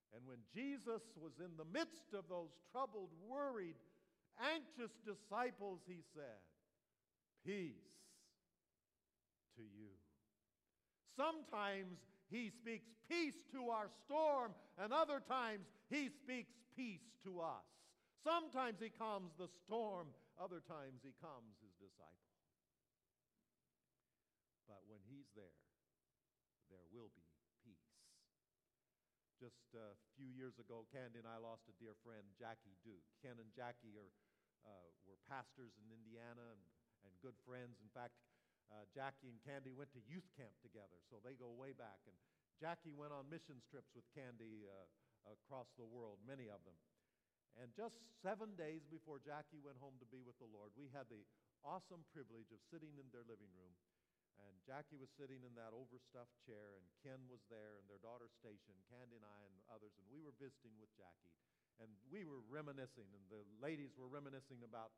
[0.09, 3.77] And when Jesus was in the midst of those troubled, worried,
[4.41, 6.41] anxious disciples, He said,
[7.45, 7.87] Peace
[9.57, 9.91] to you.
[11.17, 11.97] Sometimes
[12.29, 17.65] he speaks peace to our storm, and other times he speaks peace to us.
[18.21, 22.37] Sometimes he calms the storm, other times he calms his disciple.
[24.69, 25.57] But when he's there,
[26.67, 27.25] there will be
[27.63, 27.89] peace.
[29.39, 33.05] Just a few years ago, Candy and I lost a dear friend, Jackie Duke.
[33.23, 34.11] Ken and Jackie are,
[34.67, 36.63] uh, were pastors in Indiana and,
[37.07, 37.79] and good friends.
[37.79, 38.19] In fact,
[38.71, 42.03] uh, Jackie and Candy went to youth camp together, so they go way back.
[42.03, 42.17] And
[42.59, 44.87] Jackie went on missions trips with Candy uh,
[45.31, 46.75] across the world, many of them.
[47.57, 51.09] And just seven days before Jackie went home to be with the Lord, we had
[51.09, 51.25] the
[51.65, 53.73] awesome privilege of sitting in their living room.
[54.37, 58.29] And Jackie was sitting in that overstuffed chair, and Ken was there, and their daughter
[58.29, 61.33] Station, Candy and I, and others, and we were visiting with Jackie.
[61.81, 64.93] And we were reminiscing, and the ladies were reminiscing about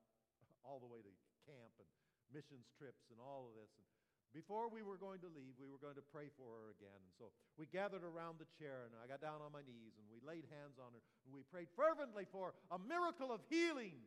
[0.68, 1.14] all the way to
[1.48, 1.88] camp and
[2.30, 3.70] missions trips and all of this.
[3.78, 3.86] And
[4.30, 7.02] before we were going to leave, we were going to pray for her again.
[7.02, 10.06] And so we gathered around the chair, and I got down on my knees, and
[10.06, 13.98] we laid hands on her, and we prayed fervently for a miracle of healing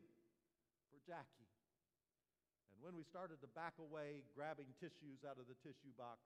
[0.95, 1.51] for Jackie.
[2.71, 6.23] And when we started to back away, grabbing tissues out of the tissue box,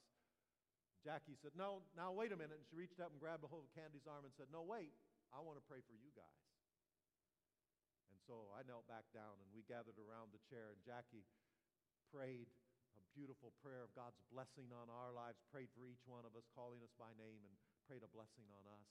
[1.01, 2.61] Jackie said, No, now wait a minute.
[2.61, 4.93] And she reached up and grabbed a hold of Candy's arm and said, No, wait,
[5.33, 6.43] I want to pray for you guys.
[8.13, 11.25] And so I knelt back down, and we gathered around the chair, and Jackie
[12.13, 12.49] prayed
[12.97, 16.47] a beautiful prayer of God's blessing on our lives, prayed for each one of us,
[16.53, 18.89] calling us by name, and prayed a blessing on us.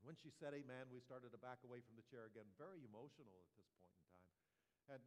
[0.00, 3.36] When she said amen, we started to back away from the chair again, very emotional
[3.36, 4.20] at this point in time.
[4.96, 5.02] And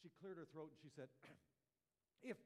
[0.00, 1.12] she cleared her throat and she said,
[2.24, 2.40] If,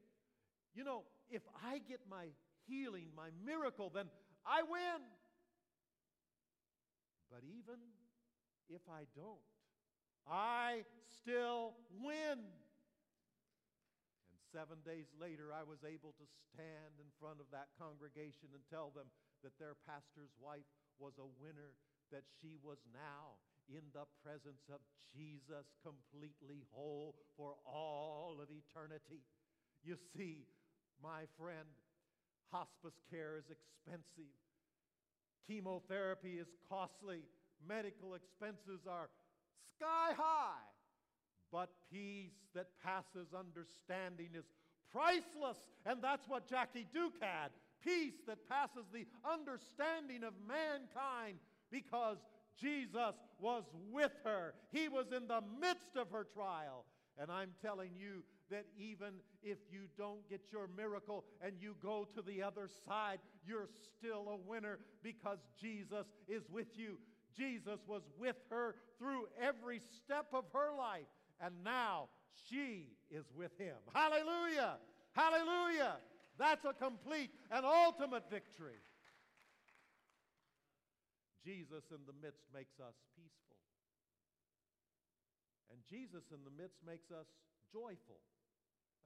[0.75, 2.35] you know, if I get my
[2.67, 4.11] healing, my miracle, then
[4.43, 4.99] I win.
[7.31, 7.79] But even
[8.69, 9.39] if I don't,
[10.27, 10.83] I
[11.21, 12.43] still win.
[14.57, 18.89] Seven days later, I was able to stand in front of that congregation and tell
[18.89, 19.05] them
[19.45, 20.65] that their pastor's wife
[20.97, 21.77] was a winner,
[22.09, 23.37] that she was now
[23.69, 24.81] in the presence of
[25.13, 29.21] Jesus, completely whole for all of eternity.
[29.85, 30.49] You see,
[31.05, 31.69] my friend,
[32.49, 34.33] hospice care is expensive,
[35.45, 37.29] chemotherapy is costly,
[37.61, 39.13] medical expenses are
[39.77, 40.65] sky high.
[41.51, 44.45] But peace that passes understanding is
[44.91, 45.57] priceless.
[45.85, 47.51] And that's what Jackie Duke had
[47.83, 51.37] peace that passes the understanding of mankind
[51.71, 52.17] because
[52.59, 54.53] Jesus was with her.
[54.71, 56.85] He was in the midst of her trial.
[57.19, 62.07] And I'm telling you that even if you don't get your miracle and you go
[62.15, 66.97] to the other side, you're still a winner because Jesus is with you.
[67.35, 71.05] Jesus was with her through every step of her life
[71.41, 72.09] and now
[72.49, 73.75] she is with him.
[73.93, 74.77] Hallelujah!
[75.13, 75.97] Hallelujah!
[76.37, 78.77] That's a complete and ultimate victory.
[81.43, 83.57] Jesus in the midst makes us peaceful.
[85.71, 87.27] And Jesus in the midst makes us
[87.71, 88.19] joyful.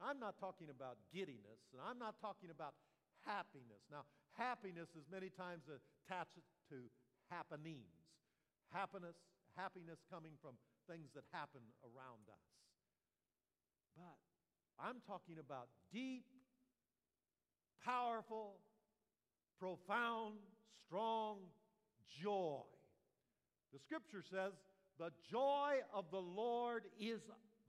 [0.02, 2.74] I'm not talking about giddiness, and I'm not talking about
[3.22, 3.86] happiness.
[3.90, 4.02] Now,
[4.34, 6.42] happiness is many times attached
[6.74, 6.90] to
[7.30, 7.94] happenings.
[8.74, 9.14] Happiness,
[9.54, 10.58] happiness coming from
[10.88, 12.48] things that happen around us.
[13.96, 14.18] But
[14.78, 16.24] I'm talking about deep,
[17.84, 18.56] powerful,
[19.58, 20.38] profound,
[20.86, 21.38] strong
[22.22, 22.66] joy.
[23.72, 24.52] The scripture says,
[24.98, 27.20] The joy of the Lord is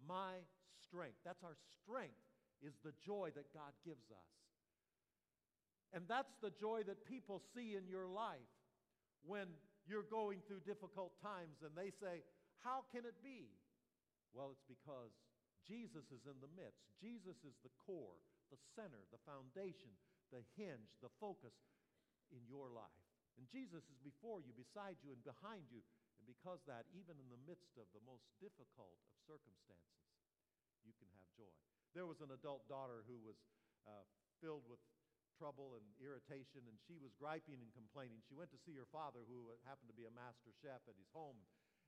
[0.08, 0.36] my
[0.88, 1.18] strength.
[1.26, 2.20] That's our strength,
[2.62, 4.32] is the joy that God gives us.
[5.94, 8.50] And that's the joy that people see in your life
[9.26, 9.46] when
[9.88, 12.24] you're going through difficult times and they say,
[12.64, 13.52] How can it be?
[14.32, 15.12] Well, it's because
[15.68, 16.84] Jesus is in the midst.
[16.98, 18.18] Jesus is the core,
[18.50, 19.92] the center, the foundation,
[20.32, 21.54] the hinge, the focus
[22.32, 23.04] in your life.
[23.38, 25.84] And Jesus is before you, beside you, and behind you.
[26.18, 30.00] And because that, even in the midst of the most difficult of circumstances,
[30.88, 31.54] you can have joy.
[31.92, 33.38] There was an adult daughter who was
[33.86, 34.06] uh,
[34.40, 34.80] filled with
[35.36, 38.22] trouble and irritation, and she was griping and complaining.
[38.30, 41.10] She went to see her father, who happened to be a master chef at his
[41.12, 41.42] home,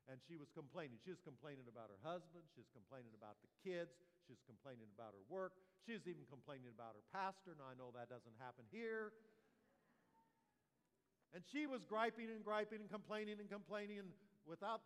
[0.10, 1.02] and she was complaining.
[1.02, 3.94] She was complaining about her husband, she was complaining about the kids,
[4.26, 7.58] she was complaining about her work, she was even complaining about her pastor.
[7.58, 9.14] Now, I know that doesn't happen here.
[11.34, 14.10] And she was griping and griping and complaining and complaining, and
[14.48, 14.86] without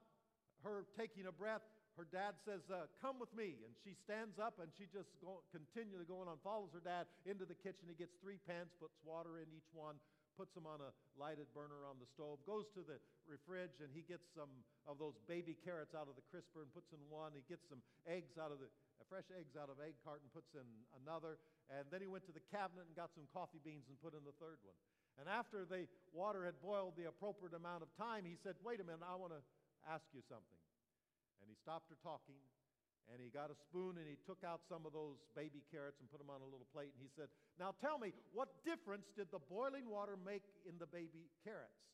[0.63, 1.61] her taking a breath,
[1.99, 3.59] her dad says, uh, Come with me.
[3.67, 7.43] And she stands up and she just go, continually going on, follows her dad into
[7.43, 7.91] the kitchen.
[7.91, 9.99] He gets three pans, puts water in each one,
[10.39, 12.95] puts them on a lighted burner on the stove, goes to the
[13.43, 14.47] fridge and he gets some
[14.87, 17.35] of those baby carrots out of the crisper and puts in one.
[17.35, 20.55] He gets some eggs out of the uh, fresh eggs out of egg carton, puts
[20.55, 20.63] in
[21.03, 21.43] another.
[21.67, 24.23] And then he went to the cabinet and got some coffee beans and put in
[24.23, 24.79] the third one.
[25.19, 25.83] And after the
[26.15, 29.35] water had boiled the appropriate amount of time, he said, Wait a minute, I want
[29.35, 29.43] to
[29.91, 30.59] ask you something.
[31.43, 32.39] And he stopped her talking,
[33.09, 36.05] and he got a spoon and he took out some of those baby carrots and
[36.13, 36.93] put them on a little plate.
[36.93, 40.85] And he said, Now tell me, what difference did the boiling water make in the
[40.85, 41.89] baby carrots?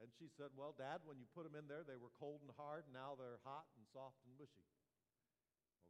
[0.00, 2.52] And she said, Well, Dad, when you put them in there, they were cold and
[2.56, 2.88] hard.
[2.88, 4.64] Now they're hot and soft and mushy.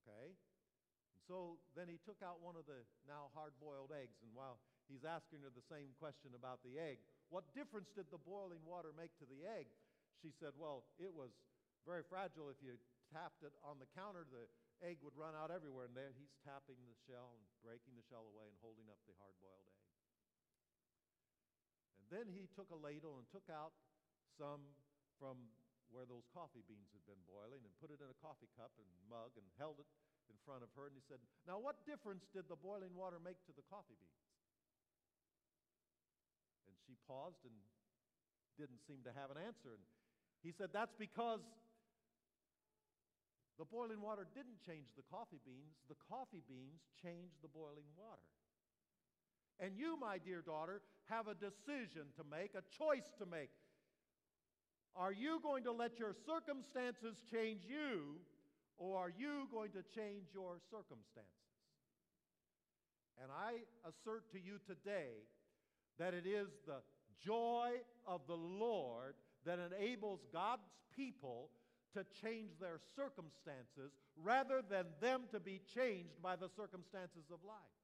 [0.03, 0.35] Okay?
[0.35, 4.19] And so then he took out one of the now hard boiled eggs.
[4.23, 4.59] And while
[4.91, 6.99] he's asking her the same question about the egg,
[7.31, 9.71] what difference did the boiling water make to the egg?
[10.23, 11.31] She said, Well, it was
[11.87, 12.51] very fragile.
[12.51, 12.79] If you
[13.13, 14.47] tapped it on the counter, the
[14.83, 15.89] egg would run out everywhere.
[15.89, 19.17] And there he's tapping the shell and breaking the shell away and holding up the
[19.17, 19.83] hard boiled egg.
[22.01, 23.75] And then he took a ladle and took out
[24.39, 24.63] some
[25.19, 25.51] from
[25.91, 28.89] where those coffee beans had been boiling and put it in a coffee cup and
[29.07, 29.89] mug and held it
[30.31, 30.91] in front of her.
[30.91, 34.27] And he said, Now, what difference did the boiling water make to the coffee beans?
[36.67, 37.55] And she paused and
[38.59, 39.75] didn't seem to have an answer.
[39.79, 39.85] And
[40.43, 41.43] he said, That's because
[43.59, 48.29] the boiling water didn't change the coffee beans, the coffee beans changed the boiling water.
[49.59, 53.49] And you, my dear daughter, have a decision to make, a choice to make.
[54.95, 58.21] Are you going to let your circumstances change you,
[58.77, 61.33] or are you going to change your circumstances?
[63.23, 65.25] And I assert to you today
[65.99, 66.85] that it is the
[67.25, 67.71] joy
[68.07, 69.15] of the Lord
[69.47, 71.51] that enables God's people
[71.97, 77.77] to change their circumstances rather than them to be changed by the circumstances of life.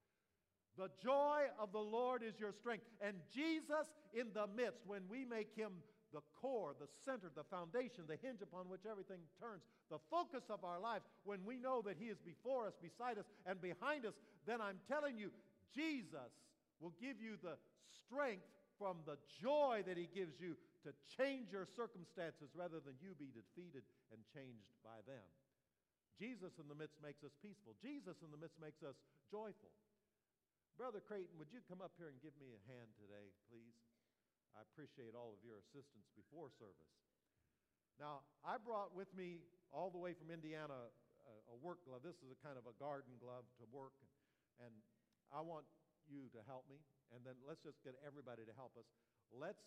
[0.76, 2.84] The joy of the Lord is your strength.
[3.00, 5.72] And Jesus in the midst, when we make him
[6.12, 10.64] the core, the center, the foundation, the hinge upon which everything turns, the focus of
[10.64, 14.14] our lives, when we know that he is before us, beside us, and behind us,
[14.46, 15.30] then I'm telling you,
[15.74, 16.32] Jesus
[16.80, 17.56] will give you the
[17.88, 18.44] strength
[18.78, 23.30] from the joy that he gives you to change your circumstances rather than you be
[23.30, 25.26] defeated and changed by them.
[26.18, 27.74] Jesus in the midst makes us peaceful.
[27.80, 28.98] Jesus in the midst makes us
[29.30, 29.72] joyful.
[30.76, 33.76] Brother Creighton, would you come up here and give me a hand today, please?
[34.56, 36.92] I appreciate all of your assistance before service.
[38.00, 40.92] Now, I brought with me all the way from Indiana
[41.28, 42.04] a, a work glove.
[42.04, 43.96] This is a kind of a garden glove to work,
[44.60, 44.72] and
[45.32, 45.64] I want
[46.08, 46.80] you to help me,
[47.12, 48.88] and then let's just get everybody to help us.
[49.32, 49.64] Let's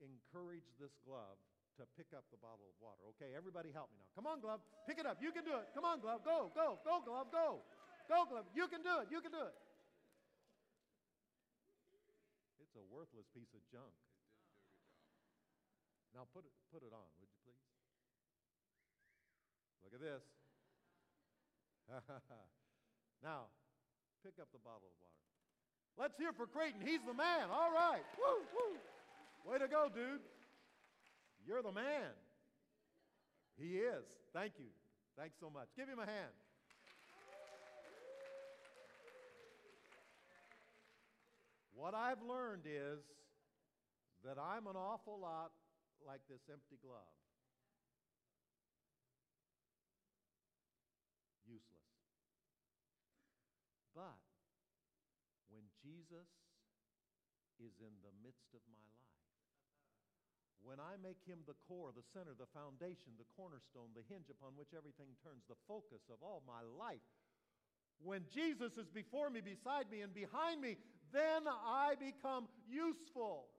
[0.00, 1.38] encourage this glove
[1.80, 3.00] to pick up the bottle of water.
[3.16, 4.10] Okay, everybody help me now.
[4.12, 4.60] Come on, glove.
[4.84, 5.20] Pick it up.
[5.24, 5.72] You can do it.
[5.72, 6.20] Come on, glove.
[6.26, 7.32] Go, go, go, glove.
[7.32, 7.64] Go.
[8.08, 8.44] Go, glove.
[8.52, 9.08] You can do it.
[9.08, 9.56] You can do it.
[12.60, 13.94] It's a worthless piece of junk.
[16.14, 17.66] Now put it, put it on, would you please?
[19.86, 20.22] Look at this.
[23.26, 23.50] now,
[24.22, 25.20] pick up the bottle of water.
[25.98, 26.82] Let's hear for Creighton.
[26.82, 27.50] He's the man.
[27.50, 28.02] All right.
[28.18, 28.78] Woo, woo.
[29.46, 30.20] Way to go, dude.
[31.46, 32.12] You're the man.
[33.58, 34.04] He is.
[34.32, 34.70] Thank you.
[35.18, 35.68] Thanks so much.
[35.76, 36.36] Give him a hand.
[41.74, 43.00] What I've learned is
[44.24, 45.50] that I'm an awful lot
[46.06, 47.16] like this empty glove.
[51.48, 51.88] Useless.
[53.96, 54.20] But
[55.48, 56.28] when Jesus
[57.64, 58.89] is in the midst of my
[60.70, 64.54] when I make him the core, the center, the foundation, the cornerstone, the hinge upon
[64.54, 67.02] which everything turns, the focus of all my life,
[67.98, 70.78] when Jesus is before me, beside me, and behind me,
[71.10, 73.50] then I become useful.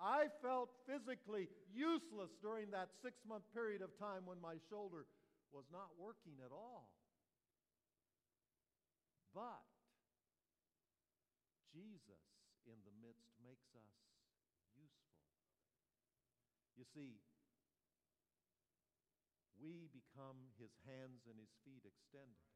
[0.00, 5.04] I felt physically useless during that six month period of time when my shoulder
[5.52, 6.88] was not working at all.
[9.36, 9.60] But
[11.68, 12.24] Jesus
[12.64, 13.92] in the midst makes us
[14.72, 15.20] useful.
[16.79, 17.20] You see,
[19.60, 22.48] we become his hands and his feet extended.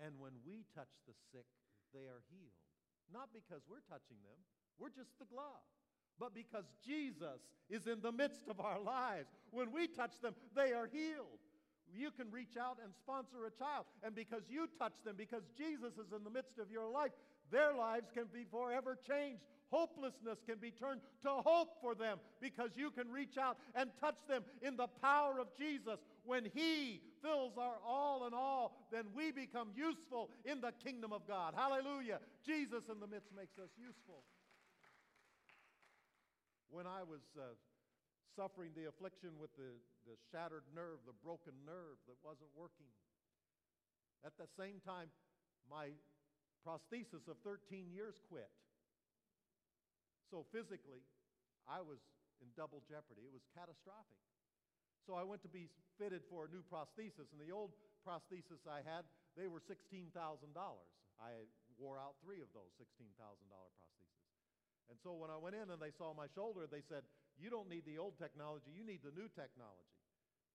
[0.00, 1.48] And when we touch the sick,
[1.92, 2.62] they are healed.
[3.12, 4.40] Not because we're touching them,
[4.78, 5.64] we're just the glove.
[6.20, 10.72] But because Jesus is in the midst of our lives, when we touch them, they
[10.72, 11.40] are healed.
[11.92, 15.92] You can reach out and sponsor a child, and because you touch them, because Jesus
[15.98, 17.12] is in the midst of your life,
[17.50, 19.44] their lives can be forever changed.
[19.72, 24.20] Hopelessness can be turned to hope for them because you can reach out and touch
[24.28, 25.96] them in the power of Jesus.
[26.24, 31.26] When He fills our all in all, then we become useful in the kingdom of
[31.26, 31.54] God.
[31.56, 32.20] Hallelujah.
[32.44, 34.22] Jesus in the midst makes us useful.
[36.68, 37.56] When I was uh,
[38.36, 39.72] suffering the affliction with the,
[40.04, 42.92] the shattered nerve, the broken nerve that wasn't working,
[44.20, 45.08] at the same time,
[45.64, 45.96] my
[46.60, 48.52] prosthesis of 13 years quit.
[50.32, 51.04] So physically,
[51.68, 52.00] I was
[52.40, 53.28] in double jeopardy.
[53.28, 54.16] It was catastrophic.
[55.04, 55.68] So I went to be
[56.00, 59.04] fitted for a new prosthesis, and the old prosthesis I had,
[59.36, 60.08] they were $16,000.
[61.20, 61.44] I
[61.76, 64.24] wore out three of those $16,000 prostheses.
[64.88, 67.04] And so when I went in and they saw my shoulder, they said,
[67.36, 70.00] You don't need the old technology, you need the new technology.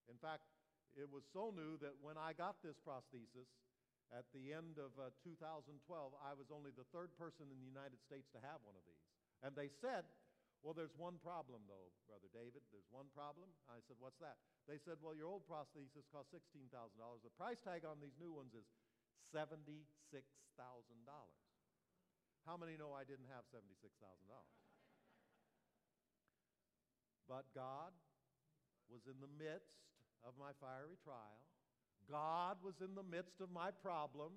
[0.09, 0.49] In fact,
[0.97, 3.45] it was so new that when I got this prosthesis,
[4.15, 5.83] at the end of uh, 2012,
[6.23, 9.06] I was only the third person in the United States to have one of these.
[9.45, 10.05] And they said,
[10.65, 12.65] Well, there's one problem, though, Brother David.
[12.73, 13.53] There's one problem.
[13.69, 14.41] I said, What's that?
[14.65, 16.69] They said, Well, your old prosthesis cost $16,000.
[17.21, 18.65] The price tag on these new ones is
[19.33, 19.85] $76,000.
[22.47, 23.91] How many know I didn't have $76,000?
[27.27, 27.91] but God
[28.87, 29.83] was in the midst
[30.23, 31.43] of my fiery trial.
[32.07, 34.31] God was in the midst of my problem,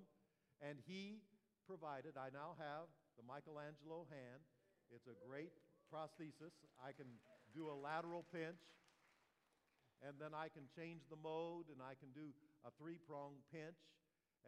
[0.58, 1.22] and He
[1.70, 2.18] provided.
[2.18, 4.42] I now have the Michelangelo hand.
[4.90, 5.54] It's a great
[5.90, 6.54] prosthesis.
[6.78, 7.06] I can
[7.54, 8.62] do a lateral pinch,
[10.02, 12.30] and then I can change the mode, and I can do
[12.66, 13.78] a three prong pinch.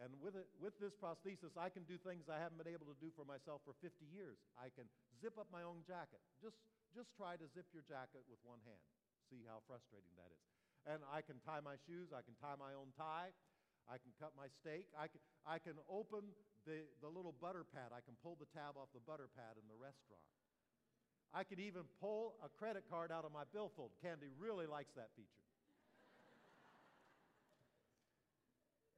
[0.01, 2.97] And with, it, with this prosthesis, I can do things I haven't been able to
[2.97, 4.41] do for myself for 50 years.
[4.57, 4.89] I can
[5.21, 6.17] zip up my own jacket.
[6.41, 6.57] Just,
[6.97, 8.81] just try to zip your jacket with one hand.
[9.29, 10.41] See how frustrating that is.
[10.89, 13.31] And I can tie my shoes, I can tie my own tie,
[13.89, 16.23] I can cut my steak, I can, I can open
[16.63, 19.67] the, the little butter pad, I can pull the tab off the butter pad in
[19.67, 20.23] the restaurant.
[21.33, 23.91] I can even pull a credit card out of my billfold.
[24.01, 25.27] Candy really likes that feature.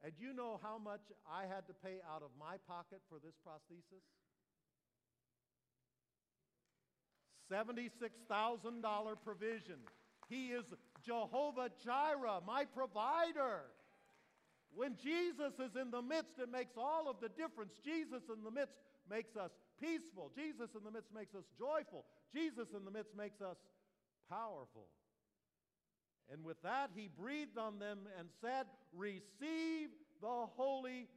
[0.04, 3.34] And you know how much I had to pay out of my pocket for this
[3.42, 4.06] prosthesis?
[7.52, 9.80] $76,000 provision.
[10.28, 10.66] He is
[11.06, 13.62] Jehovah Jireh, my provider.
[14.76, 17.80] When Jesus is in the midst, it makes all of the difference.
[17.84, 18.76] Jesus in the midst
[19.10, 20.32] makes us peaceful.
[20.36, 22.04] Jesus in the midst makes us joyful.
[22.34, 23.56] Jesus in the midst makes us
[24.30, 24.88] powerful.
[26.32, 29.90] And with that, he breathed on them and said, Receive
[30.22, 31.08] the Holy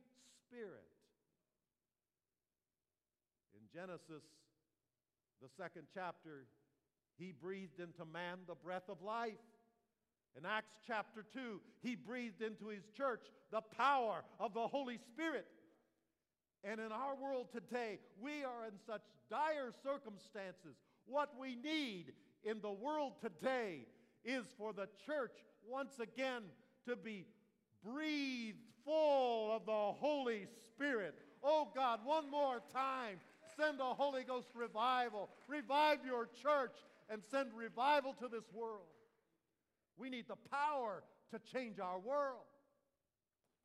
[0.47, 0.87] Spirit.
[3.55, 4.23] In Genesis,
[5.43, 6.47] the second chapter,
[7.19, 9.43] he breathed into man the breath of life.
[10.39, 15.47] In Acts chapter 2, he breathed into his church the power of the Holy Spirit.
[16.63, 20.77] And in our world today, we are in such dire circumstances.
[21.07, 22.13] What we need
[22.45, 23.87] in the world today
[24.25, 25.33] is for the church
[25.67, 26.43] once again
[26.87, 27.27] to be
[27.85, 31.17] breathed full of the Holy Spirit.
[31.43, 33.19] Oh God, one more time,
[33.57, 35.31] send a Holy Ghost revival.
[35.49, 36.77] Revive your church
[37.11, 38.87] and send revival to this world.
[39.99, 41.03] We need the power
[41.35, 42.47] to change our world.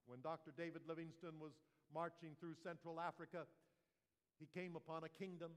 [0.06, 0.52] When Dr.
[0.58, 1.54] David Livingstone was
[1.94, 3.46] marching through Central Africa,
[4.42, 5.54] He came upon a kingdom,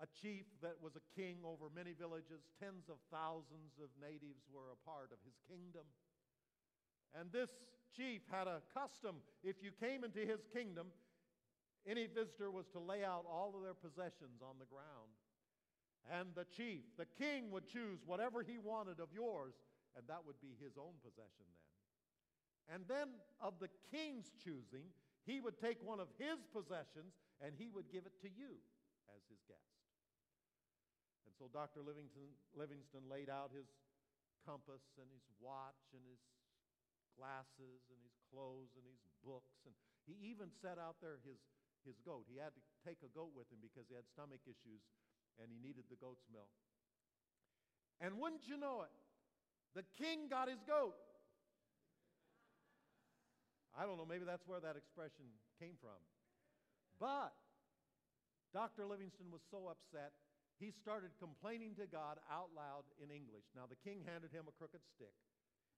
[0.00, 2.48] a chief that was a king over many villages.
[2.58, 5.84] Tens of thousands of natives were a part of his kingdom.
[7.14, 7.52] And this
[7.94, 10.88] chief had a custom if you came into his kingdom,
[11.86, 15.12] any visitor was to lay out all of their possessions on the ground.
[16.06, 19.54] And the chief, the king, would choose whatever he wanted of yours,
[19.98, 21.66] and that would be his own possession then.
[22.66, 23.08] And then,
[23.42, 24.90] of the king's choosing,
[25.26, 28.58] he would take one of his possessions and he would give it to you
[29.10, 29.74] as his guest.
[31.26, 31.82] And so Dr.
[31.82, 33.66] Livingstone, Livingstone laid out his
[34.46, 36.22] compass and his watch and his
[37.18, 39.62] glasses and his clothes and his books.
[39.66, 39.74] And
[40.06, 41.42] he even set out there his,
[41.82, 42.30] his goat.
[42.30, 44.82] He had to take a goat with him because he had stomach issues
[45.40, 46.50] and he needed the goat's milk.
[48.00, 48.92] And wouldn't you know it,
[49.72, 50.96] the king got his goat.
[53.76, 55.28] I don't know, maybe that's where that expression
[55.60, 56.00] came from.
[56.96, 57.36] But
[58.56, 58.88] Dr.
[58.88, 60.16] Livingstone was so upset,
[60.56, 63.44] he started complaining to God out loud in English.
[63.52, 65.12] Now, the king handed him a crooked stick,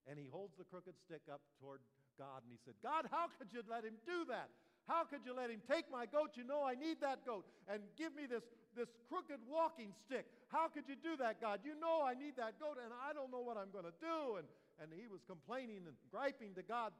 [0.07, 1.83] and he holds the crooked stick up toward
[2.15, 4.55] God, and he said, God, how could you let him do that?
[4.89, 6.33] How could you let him take my goat?
[6.41, 7.45] You know I need that goat.
[7.69, 8.41] And give me this,
[8.73, 10.25] this crooked walking stick.
[10.49, 11.61] How could you do that, God?
[11.61, 14.41] You know I need that goat, and I don't know what I'm going to do.
[14.41, 14.49] And,
[14.81, 16.97] and he was complaining and griping to God.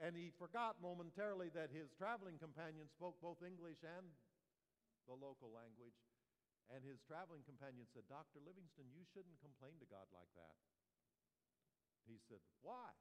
[0.00, 4.08] And he forgot momentarily that his traveling companion spoke both English and
[5.04, 5.96] the local language.
[6.72, 8.40] And his traveling companion said, Dr.
[8.40, 10.56] Livingstone, you shouldn't complain to God like that.
[12.08, 12.96] He said, Why?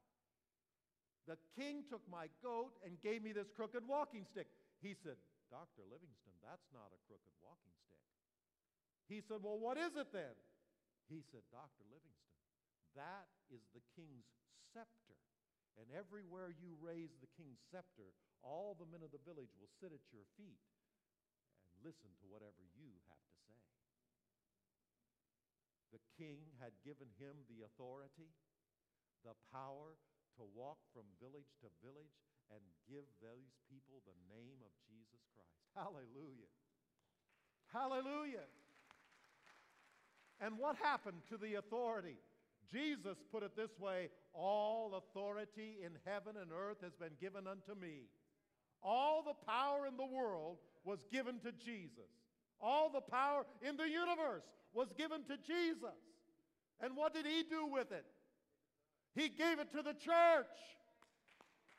[1.26, 4.46] The king took my goat and gave me this crooked walking stick.
[4.78, 5.18] He said,
[5.50, 5.82] Dr.
[5.90, 8.02] Livingstone, that's not a crooked walking stick.
[9.10, 10.38] He said, Well, what is it then?
[11.10, 11.86] He said, Dr.
[11.90, 12.42] Livingstone,
[12.98, 14.26] that is the king's
[14.74, 15.18] scepter.
[15.78, 18.16] And everywhere you raise the king's scepter,
[18.46, 20.64] all the men of the village will sit at your feet
[21.74, 23.62] and listen to whatever you have to say.
[25.92, 28.32] The king had given him the authority,
[29.28, 30.00] the power
[30.38, 32.16] to walk from village to village
[32.52, 35.56] and give those people the name of Jesus Christ.
[35.74, 36.52] Hallelujah.
[37.72, 38.48] Hallelujah.
[40.40, 42.18] And what happened to the authority?
[42.72, 47.80] Jesus put it this way All authority in heaven and earth has been given unto
[47.80, 48.08] me.
[48.84, 52.12] All the power in the world was given to Jesus.
[52.62, 55.98] All the power in the universe was given to Jesus.
[56.82, 58.06] And what did he do with it?
[59.16, 60.52] He gave it to the church.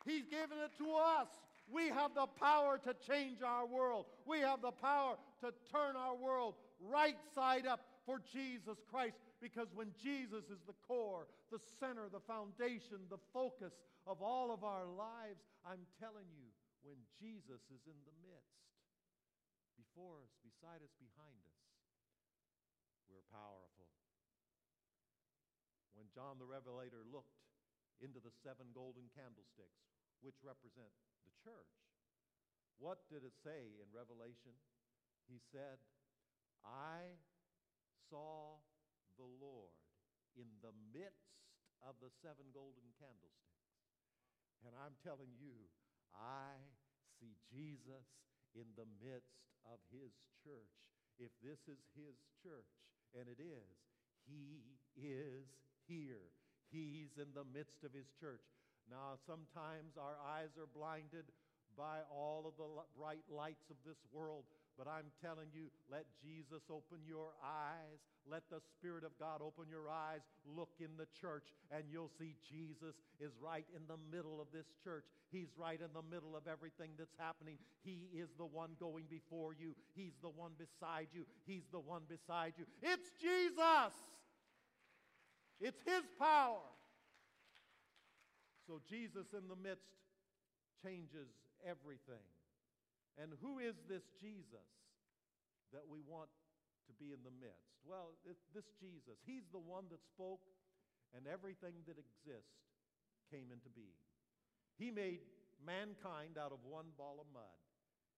[0.04, 1.28] He's given it to us.
[1.68, 4.06] We have the power to change our world.
[4.24, 9.68] We have the power to turn our world right side up for Jesus Christ because
[9.74, 13.74] when Jesus is the core, the center, the foundation, the focus
[14.06, 16.54] of all of our lives, I'm telling you,
[16.86, 18.62] when Jesus is in the midst,
[19.74, 21.58] before us, beside us, behind us,
[23.10, 23.95] we're powerful.
[26.16, 27.36] John the Revelator looked
[28.00, 29.84] into the seven golden candlesticks,
[30.24, 30.88] which represent
[31.28, 31.68] the church,
[32.80, 34.56] what did it say in Revelation?
[35.28, 35.76] He said,
[36.64, 37.20] I
[38.08, 38.64] saw
[39.20, 39.76] the Lord
[40.36, 41.36] in the midst
[41.84, 43.68] of the seven golden candlesticks.
[44.64, 45.68] And I'm telling you,
[46.16, 46.56] I
[47.20, 48.08] see Jesus
[48.56, 49.36] in the midst
[49.68, 50.72] of his church.
[51.20, 52.68] If this is his church,
[53.16, 53.76] and it is,
[54.28, 55.48] he is
[55.88, 56.30] here.
[56.70, 58.42] He's in the midst of his church.
[58.90, 61.26] Now, sometimes our eyes are blinded
[61.76, 62.68] by all of the
[62.98, 64.44] bright lights of this world,
[64.78, 68.00] but I'm telling you, let Jesus open your eyes.
[68.28, 70.20] Let the Spirit of God open your eyes.
[70.44, 74.66] Look in the church, and you'll see Jesus is right in the middle of this
[74.82, 75.04] church.
[75.30, 77.56] He's right in the middle of everything that's happening.
[77.84, 82.02] He is the one going before you, He's the one beside you, He's the one
[82.08, 82.64] beside you.
[82.82, 83.92] It's Jesus,
[85.60, 86.64] it's His power.
[88.66, 89.94] So, Jesus in the midst
[90.82, 91.30] changes
[91.62, 92.26] everything.
[93.16, 94.68] And who is this Jesus
[95.72, 96.28] that we want
[96.86, 97.78] to be in the midst?
[97.86, 100.42] Well, this Jesus, he's the one that spoke,
[101.14, 102.58] and everything that exists
[103.30, 104.02] came into being.
[104.76, 105.22] He made
[105.62, 107.56] mankind out of one ball of mud.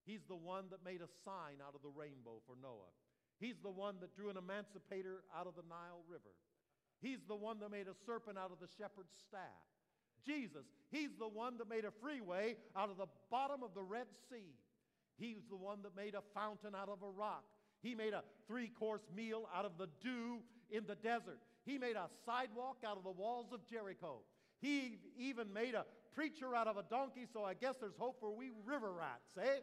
[0.08, 2.90] He's the one that made a sign out of the rainbow for Noah.
[3.38, 6.34] He's the one that drew an emancipator out of the Nile River.
[7.00, 9.62] He's the one that made a serpent out of the shepherd's staff.
[10.26, 14.06] Jesus, He's the one that made a freeway out of the bottom of the Red
[14.30, 14.54] Sea.
[15.18, 17.44] He's the one that made a fountain out of a rock.
[17.82, 20.38] He made a three course meal out of the dew
[20.70, 21.40] in the desert.
[21.64, 24.20] He made a sidewalk out of the walls of Jericho.
[24.60, 25.84] He even made a
[26.14, 29.60] preacher out of a donkey, so I guess there's hope for we river rats, eh?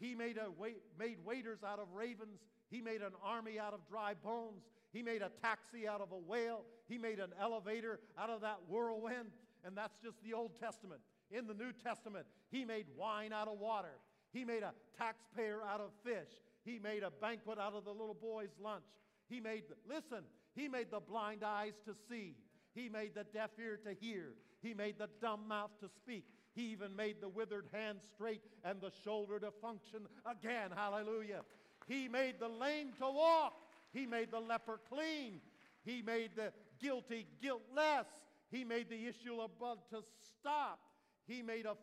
[0.00, 2.40] He made, a wait, made waiters out of ravens.
[2.70, 4.62] He made an army out of dry bones.
[4.92, 6.64] He made a taxi out of a whale.
[6.88, 9.30] He made an elevator out of that whirlwind.
[9.64, 11.00] And that's just the Old Testament.
[11.30, 14.00] In the New Testament, He made wine out of water.
[14.32, 16.28] He made a taxpayer out of fish.
[16.64, 18.84] He made a banquet out of the little boy's lunch.
[19.28, 20.24] He made, listen,
[20.54, 22.34] He made the blind eyes to see.
[22.74, 24.34] He made the deaf ear to hear.
[24.62, 26.24] He made the dumb mouth to speak.
[26.54, 30.70] He even made the withered hand straight and the shoulder to function again.
[30.74, 31.42] Hallelujah.
[31.86, 33.54] He made the lame to walk.
[33.92, 35.40] He made the leper clean.
[35.84, 38.06] He made the guilty guiltless.
[38.50, 40.02] He made the issue of blood to
[40.40, 40.78] stop.
[41.26, 41.76] He made a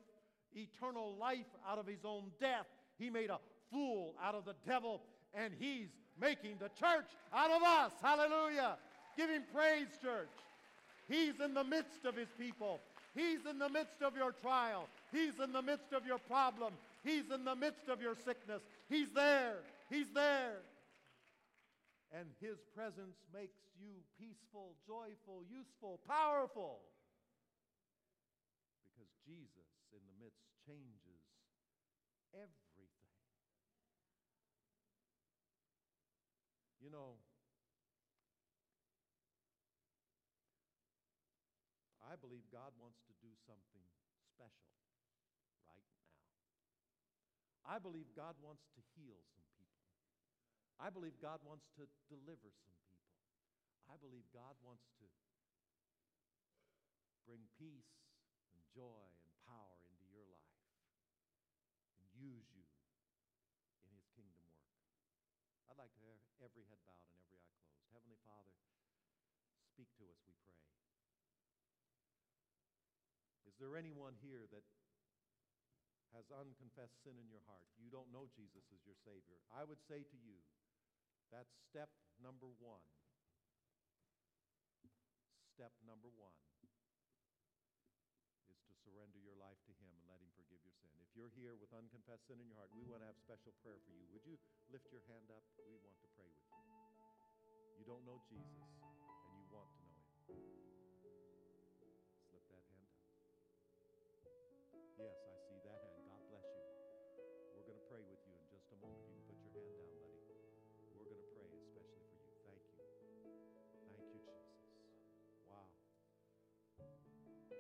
[0.55, 2.65] eternal life out of his own death.
[2.97, 3.39] He made a
[3.71, 5.01] fool out of the devil,
[5.33, 5.89] and he's
[6.19, 7.91] making the church out of us.
[8.01, 8.77] Hallelujah.
[9.17, 10.29] Give him praise, church.
[11.07, 12.79] He's in the midst of his people.
[13.13, 14.87] He's in the midst of your trial.
[15.11, 16.73] He's in the midst of your problem.
[17.03, 18.61] He's in the midst of your sickness.
[18.89, 19.57] He's there.
[19.89, 20.57] He's there.
[22.15, 26.79] And his presence makes you peaceful, joyful, useful, powerful.
[28.87, 31.19] Because Jesus in the midst changes
[32.31, 32.87] everything.
[36.79, 37.19] You know,
[41.99, 43.83] I believe God wants to do something
[44.31, 44.71] special
[45.67, 46.15] right now.
[47.67, 49.34] I believe God wants to heal.
[50.79, 53.15] I believe God wants to deliver some people.
[53.87, 55.07] I believe God wants to
[57.25, 57.95] bring peace
[58.53, 60.61] and joy and power into your life
[62.01, 62.65] and use you
[63.87, 64.73] in his kingdom work.
[65.71, 67.89] I'd like to have every head bowed and every eye closed.
[67.93, 68.53] Heavenly Father,
[69.73, 70.59] speak to us, we pray.
[73.49, 74.65] Is there anyone here that
[76.11, 77.67] has unconfessed sin in your heart?
[77.79, 79.39] You don't know Jesus as your Savior.
[79.55, 80.37] I would say to you,
[81.35, 81.91] that's step
[82.23, 82.79] number one.
[85.51, 86.31] Step number one
[88.47, 90.95] is to surrender your life to Him and let Him forgive your sin.
[91.03, 93.83] If you're here with unconfessed sin in your heart, we want to have special prayer
[93.83, 94.07] for you.
[94.15, 94.39] Would you
[94.71, 95.43] lift your hand up?
[95.59, 96.63] We want to pray with you.
[97.79, 100.39] You don't know Jesus and you want to know Him.
[102.31, 103.03] Slip that hand up.
[104.95, 105.34] Yes, I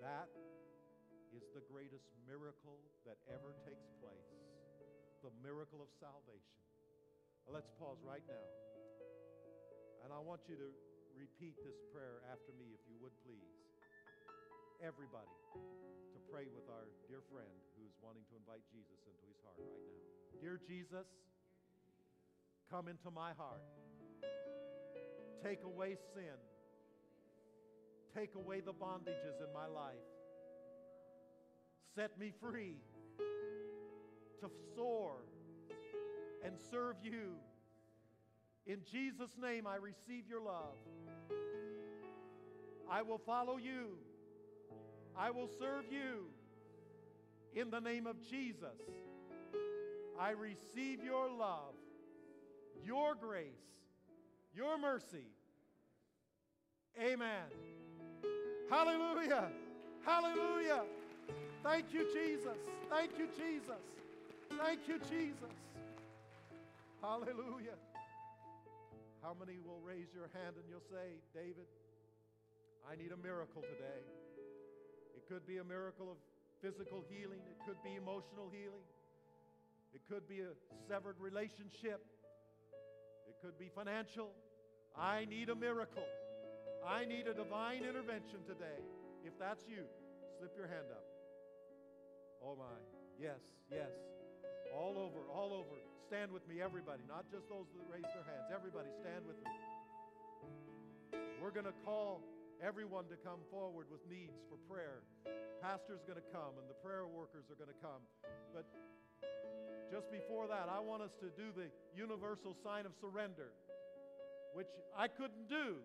[0.05, 0.29] That
[1.33, 2.77] is the greatest miracle
[3.09, 4.29] that ever takes place
[5.25, 6.61] the miracle of salvation.
[7.49, 8.47] Let's pause right now.
[10.05, 10.69] And I want you to
[11.17, 13.57] repeat this prayer after me, if you would please.
[14.85, 15.33] Everybody,
[16.13, 19.81] to pray with our dear friend who's wanting to invite Jesus into his heart right
[19.81, 19.97] now.
[20.37, 21.09] Dear Jesus,
[22.69, 23.65] come into my heart.
[25.41, 26.37] Take away sin.
[28.15, 29.95] Take away the bondages in my life.
[31.95, 32.77] Set me free
[34.39, 35.17] to soar
[36.43, 37.33] and serve you.
[38.65, 40.77] In Jesus' name, I receive your love.
[42.89, 43.97] I will follow you.
[45.17, 46.27] I will serve you.
[47.53, 48.79] In the name of Jesus,
[50.19, 51.75] I receive your love,
[52.83, 53.45] your grace,
[54.53, 55.27] your mercy.
[57.01, 57.74] Amen.
[58.69, 59.49] Hallelujah.
[60.05, 60.83] Hallelujah.
[61.63, 62.57] Thank you, Jesus.
[62.89, 63.83] Thank you, Jesus.
[64.57, 65.55] Thank you, Jesus.
[67.01, 67.77] Hallelujah.
[69.21, 71.65] How many will raise your hand and you'll say, David,
[72.89, 74.01] I need a miracle today?
[75.15, 76.17] It could be a miracle of
[76.61, 78.85] physical healing, it could be emotional healing,
[79.93, 80.53] it could be a
[80.87, 82.05] severed relationship,
[83.27, 84.29] it could be financial.
[84.97, 86.05] I need a miracle.
[86.85, 88.77] I need a divine intervention today.
[89.25, 89.89] If that's you,
[90.37, 91.05] slip your hand up.
[92.45, 92.77] Oh my.
[93.17, 93.41] Yes,
[93.73, 93.89] yes.
[94.69, 95.81] All over, all over.
[96.05, 98.53] Stand with me, everybody, not just those that raise their hands.
[98.53, 99.49] Everybody, stand with me.
[101.41, 102.21] We're going to call
[102.61, 105.01] everyone to come forward with needs for prayer.
[105.65, 108.05] Pastor's going to come, and the prayer workers are going to come.
[108.53, 108.69] But
[109.89, 113.49] just before that, I want us to do the universal sign of surrender,
[114.53, 115.81] which I couldn't do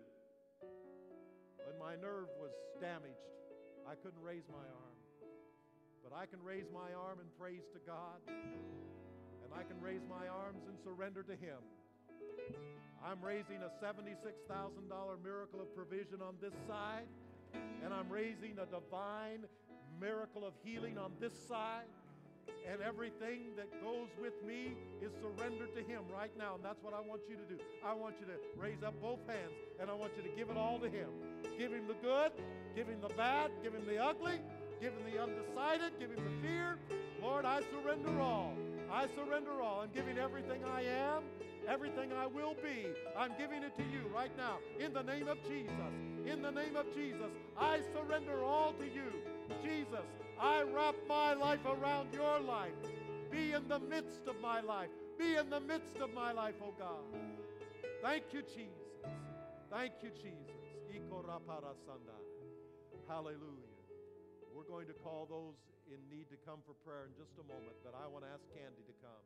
[1.65, 3.27] when my nerve was damaged.
[3.87, 4.97] I couldn't raise my arm.
[6.03, 10.27] But I can raise my arm in praise to God, and I can raise my
[10.27, 11.61] arms in surrender to Him.
[13.03, 17.05] I'm raising a $76,000 miracle of provision on this side,
[17.83, 19.45] and I'm raising a divine
[19.99, 21.85] miracle of healing on this side.
[22.69, 26.55] And everything that goes with me is surrendered to Him right now.
[26.55, 27.61] And that's what I want you to do.
[27.83, 30.57] I want you to raise up both hands and I want you to give it
[30.57, 31.09] all to Him.
[31.57, 32.31] Give Him the good,
[32.75, 34.39] give Him the bad, give Him the ugly,
[34.79, 36.77] give Him the undecided, give Him the fear.
[37.21, 38.53] Lord, I surrender all.
[38.91, 39.81] I surrender all.
[39.81, 41.23] I'm giving everything I am,
[41.67, 42.87] everything I will be.
[43.17, 45.71] I'm giving it to you right now in the name of Jesus.
[46.25, 49.11] In the name of Jesus, I surrender all to you.
[49.63, 50.05] Jesus,
[50.41, 52.73] I wrap my life around your life.
[53.29, 54.89] Be in the midst of my life.
[55.19, 57.05] Be in the midst of my life, oh God.
[58.01, 59.05] Thank you, Jesus.
[59.69, 60.49] Thank you, Jesus.
[63.07, 63.75] Hallelujah.
[64.55, 65.59] We're going to call those
[65.91, 68.41] in need to come for prayer in just a moment, but I want to ask
[68.49, 69.25] Candy to come.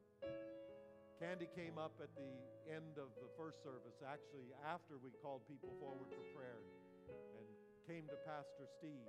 [1.21, 2.35] Candy came up at the
[2.67, 6.59] end of the first service, actually, after we called people forward for prayer,
[7.39, 7.47] and
[7.87, 9.07] came to Pastor Steve.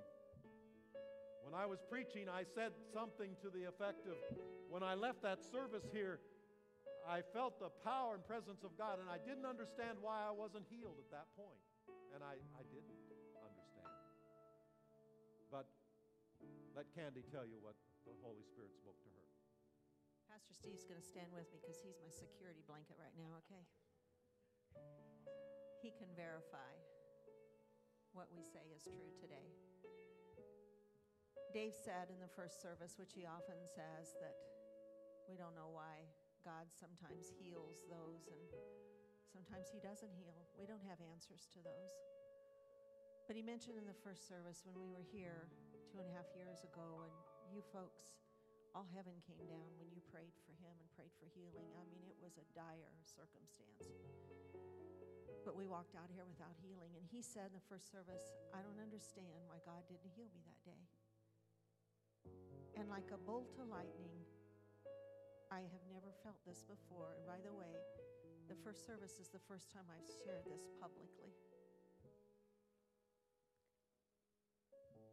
[1.47, 4.19] When I was preaching, I said something to the effect of
[4.67, 6.19] when I left that service here,
[7.07, 10.67] I felt the power and presence of God, and I didn't understand why I wasn't
[10.67, 11.63] healed at that point.
[12.11, 13.47] And I, I didn't understand.
[15.47, 15.71] But
[16.75, 19.25] let Candy tell you what the Holy Spirit spoke to her.
[20.27, 23.63] Pastor Steve's going to stand with me because he's my security blanket right now, okay?
[25.79, 26.75] He can verify
[28.11, 29.47] what we say is true today.
[31.53, 34.35] Dave said in the first service, which he often says, that
[35.27, 36.07] we don't know why
[36.43, 38.43] God sometimes heals those and
[39.31, 40.47] sometimes he doesn't heal.
[40.55, 41.93] We don't have answers to those.
[43.27, 45.51] But he mentioned in the first service when we were here
[45.91, 47.11] two and a half years ago, and
[47.51, 48.23] you folks,
[48.71, 51.67] all heaven came down when you prayed for him and prayed for healing.
[51.75, 53.91] I mean, it was a dire circumstance.
[55.43, 56.95] But we walked out here without healing.
[56.95, 60.43] And he said in the first service, I don't understand why God didn't heal me
[60.43, 60.83] that day.
[62.77, 64.13] And like a bolt of lightning,
[65.51, 67.15] I have never felt this before.
[67.15, 67.73] And by the way,
[68.47, 71.31] the first service is the first time I've shared this publicly.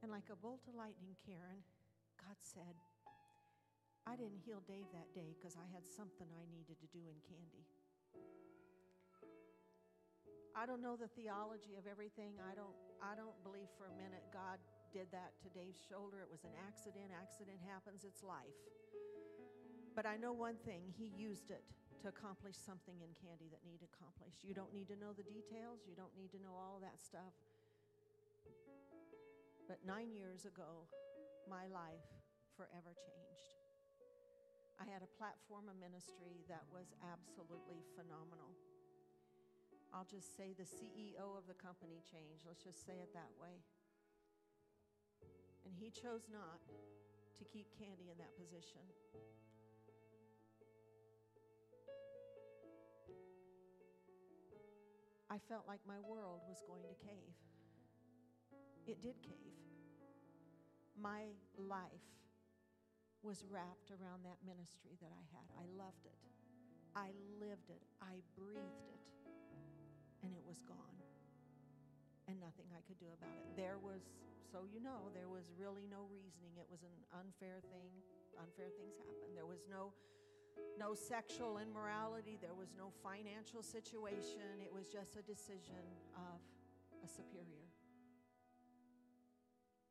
[0.02, 1.64] And like a bolt of lightning, Karen,
[2.20, 2.76] God said,
[4.04, 7.16] I didn't heal Dave that day because I had something I needed to do in
[7.24, 7.64] Candy.
[10.54, 12.38] I don't know the theology of everything.
[12.38, 14.62] I don't I don't believe for a minute God
[14.94, 16.22] did that to Dave's shoulder.
[16.22, 17.10] It was an accident.
[17.10, 18.06] Accident happens.
[18.06, 18.54] It's life.
[19.98, 21.66] But I know one thing, he used it
[22.06, 24.46] to accomplish something in Candy that needed accomplished.
[24.46, 25.82] You don't need to know the details.
[25.82, 27.34] You don't need to know all that stuff.
[29.66, 30.86] But nine years ago,
[31.50, 32.06] my life
[32.54, 33.58] forever changed.
[34.78, 38.54] I had a platform of ministry that was absolutely phenomenal.
[39.90, 42.46] I'll just say the CEO of the company changed.
[42.46, 43.62] Let's just say it that way.
[45.64, 46.60] And he chose not
[47.38, 48.84] to keep Candy in that position.
[55.30, 57.34] I felt like my world was going to cave.
[58.86, 59.58] It did cave.
[61.00, 62.06] My life
[63.22, 65.48] was wrapped around that ministry that I had.
[65.58, 66.20] I loved it.
[66.94, 67.10] I
[67.40, 67.82] lived it.
[68.00, 69.02] I breathed it.
[70.22, 71.03] And it was gone.
[72.28, 73.52] And nothing I could do about it.
[73.52, 74.00] There was,
[74.48, 76.56] so you know, there was really no reasoning.
[76.56, 77.92] It was an unfair thing.
[78.40, 79.36] Unfair things happen.
[79.36, 79.92] There was no
[80.78, 84.62] no sexual immorality, there was no financial situation.
[84.62, 85.82] It was just a decision
[86.14, 86.38] of
[87.02, 87.66] a superior.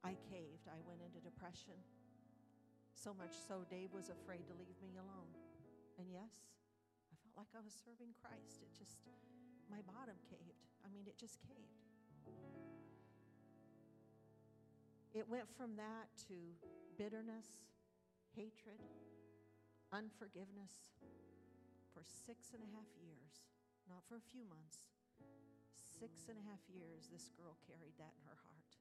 [0.04, 0.68] I caved.
[0.68, 1.80] I went into depression.
[2.96, 5.32] So much so, Dave was afraid to leave me alone.
[6.00, 6.32] And yes,
[7.12, 8.64] I felt like I was serving Christ.
[8.64, 9.00] It just,
[9.72, 10.68] my bottom caved.
[10.84, 11.93] I mean, it just caved.
[15.14, 16.58] It went from that to
[16.98, 17.46] bitterness,
[18.34, 18.82] hatred,
[19.94, 20.74] unforgiveness
[21.94, 23.46] for six and a half years,
[23.86, 24.90] not for a few months.
[26.02, 28.72] Six and a half years, this girl carried that in her heart.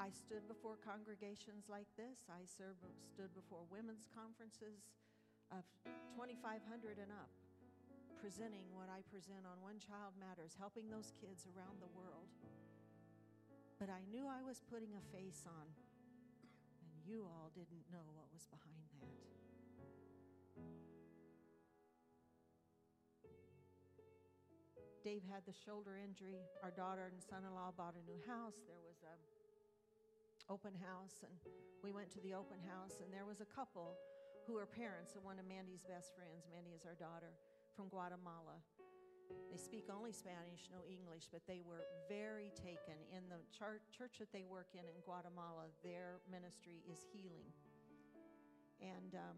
[0.00, 2.24] I stood before congregations like this.
[2.28, 2.80] I served,
[3.12, 4.88] stood before women's conferences
[5.52, 5.64] of
[6.16, 6.64] 2,500
[6.96, 7.32] and up,
[8.20, 12.32] presenting what I present on One Child Matters, helping those kids around the world.
[13.78, 15.66] But I knew I was putting a face on,
[16.80, 19.16] and you all didn't know what was behind that.
[25.04, 26.42] Dave had the shoulder injury.
[26.66, 28.58] Our daughter and son-in-law bought a new house.
[28.66, 29.14] There was a
[30.50, 31.30] open house, and
[31.84, 33.94] we went to the open house, and there was a couple
[34.50, 36.46] who are parents of one of Mandy's best friends.
[36.50, 37.34] Mandy is our daughter
[37.76, 38.56] from Guatemala.
[39.52, 42.96] They speak only Spanish, no English, but they were very taken.
[43.12, 47.52] In the church that they work in in Guatemala, their ministry is healing.
[48.80, 49.36] And um,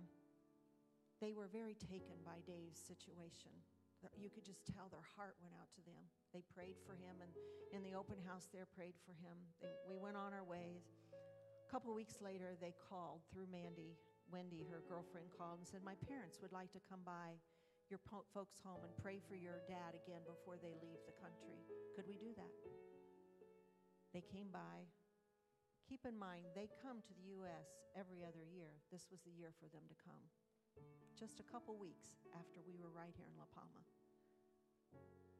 [1.18, 3.50] they were very taken by Dave's situation.
[4.14, 5.98] You could just tell their heart went out to them.
[6.30, 7.34] They prayed for him, and
[7.74, 9.34] in the open house there, prayed for him.
[9.58, 10.86] They, we went on our ways.
[11.10, 13.98] A couple weeks later, they called through Mandy.
[14.30, 17.40] Wendy, her girlfriend, called and said, My parents would like to come by
[17.90, 21.56] your folks' home and pray for your dad again before they leave the country.
[21.96, 22.54] Could we do that?
[24.12, 24.88] They came by.
[25.88, 27.80] Keep in mind, they come to the U.S.
[27.96, 28.76] every other year.
[28.92, 30.20] This was the year for them to come.
[31.16, 33.82] Just a couple weeks after we were right here in La Palma.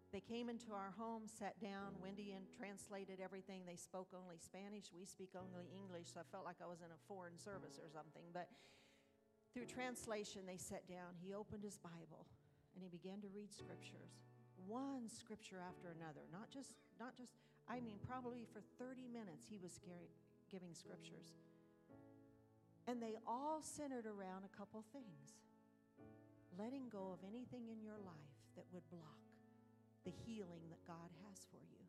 [0.08, 2.00] They came into our home, sat down.
[2.00, 3.68] Wendy and translated everything.
[3.68, 4.88] They spoke only Spanish.
[4.88, 7.92] We speak only English, so I felt like I was in a foreign service or
[7.92, 8.24] something.
[8.32, 8.48] But
[9.52, 11.12] through translation, they sat down.
[11.20, 12.24] He opened his Bible
[12.78, 14.22] and he began to read scriptures,
[14.70, 16.22] one scripture after another.
[16.30, 17.34] Not just, not just.
[17.66, 19.82] I mean, probably for 30 minutes he was
[20.46, 21.34] giving scriptures,
[22.86, 25.42] and they all centered around a couple things:
[26.54, 29.26] letting go of anything in your life that would block
[30.06, 31.82] the healing that God has for you.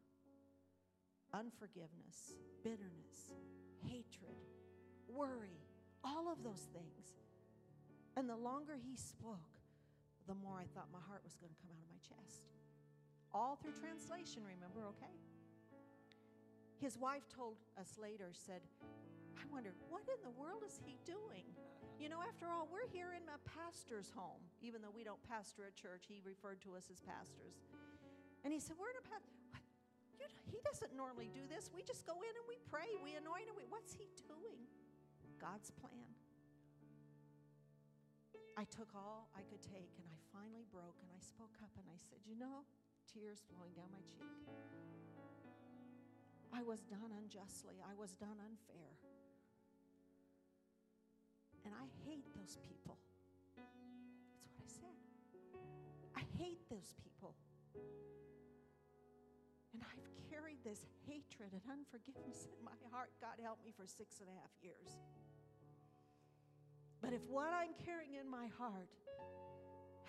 [1.38, 2.34] Unforgiveness,
[2.66, 3.38] bitterness,
[3.86, 4.42] hatred,
[5.06, 5.62] worry,
[6.04, 7.14] all of those things.
[8.18, 9.59] And the longer he spoke,
[10.30, 12.46] the more I thought my heart was going to come out of my chest.
[13.34, 15.18] All through translation, remember, okay?
[16.78, 18.62] His wife told us later, said,
[19.34, 21.50] I wonder, what in the world is he doing?
[21.98, 24.40] You know, after all, we're here in a pastor's home.
[24.62, 27.66] Even though we don't pastor a church, he referred to us as pastors.
[28.46, 29.36] And he said, We're in a pastor.
[30.48, 31.70] He doesn't normally do this.
[31.74, 33.58] We just go in and we pray, we anoint him.
[33.70, 34.66] What's he doing?
[35.38, 36.10] God's plan.
[38.60, 41.84] I took all I could take and I finally broke and I spoke up and
[41.92, 42.64] I said, You know,
[43.12, 44.32] tears flowing down my cheek.
[46.56, 48.96] I was done unjustly, I was done unfair.
[51.68, 52.96] And I hate those people.
[53.60, 53.76] That's
[54.48, 54.98] what I said.
[56.16, 57.36] I hate those people.
[59.76, 63.12] And I've carried this hatred and unforgiveness in my heart.
[63.20, 64.96] God help me for six and a half years.
[67.04, 68.88] But if what I'm carrying in my heart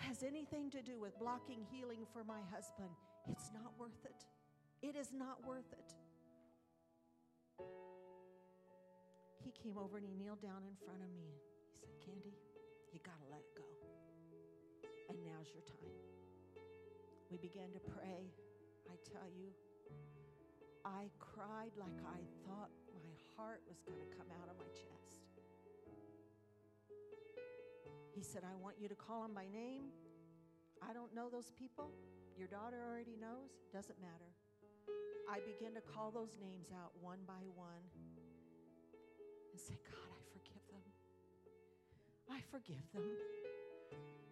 [0.01, 2.89] has anything to do with blocking healing for my husband,
[3.29, 4.25] it's not worth it.
[4.81, 5.93] It is not worth it.
[9.43, 11.29] He came over and he kneeled down in front of me.
[11.69, 12.33] He said, Candy,
[12.93, 13.65] you got to let it go.
[15.09, 15.97] And now's your time.
[17.29, 18.25] We began to pray.
[18.89, 19.53] I tell you,
[20.85, 25.00] I cried like I thought my heart was going to come out of my chest.
[28.11, 29.87] He said, I want you to call them by name.
[30.83, 31.91] I don't know those people.
[32.37, 33.55] Your daughter already knows.
[33.71, 34.31] Doesn't matter.
[35.31, 37.87] I began to call those names out one by one
[39.51, 40.85] and say, God, I forgive them.
[42.27, 43.07] I forgive them.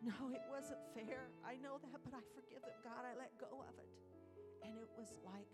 [0.04, 1.32] No, it wasn't fair.
[1.44, 2.76] I know that, but I forgive them.
[2.84, 3.92] God, I let go of it.
[4.64, 5.52] And it was like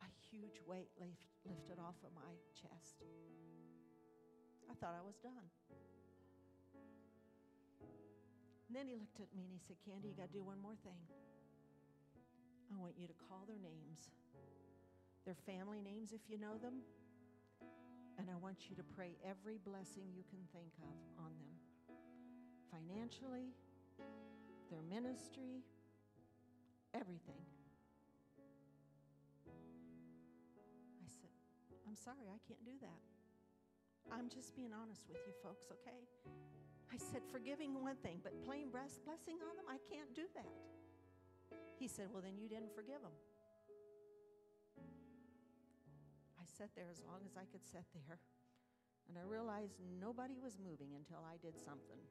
[0.00, 3.04] a huge weight lift, lifted off of my chest.
[4.68, 5.48] I thought I was done.
[8.72, 10.56] And then he looked at me and he said, Candy, you got to do one
[10.56, 10.96] more thing.
[12.72, 14.08] I want you to call their names,
[15.28, 16.80] their family names if you know them,
[18.16, 21.52] and I want you to pray every blessing you can think of on them
[22.72, 23.52] financially,
[24.72, 25.60] their ministry,
[26.96, 27.44] everything.
[30.96, 31.28] I said,
[31.84, 33.04] I'm sorry, I can't do that.
[34.08, 36.08] I'm just being honest with you folks, okay?
[36.92, 40.52] I said, forgiving one thing, but plain breast blessing on them, I can't do that.
[41.80, 43.16] He said, Well, then you didn't forgive them.
[46.36, 48.20] I sat there as long as I could sit there,
[49.08, 52.04] and I realized nobody was moving until I did something.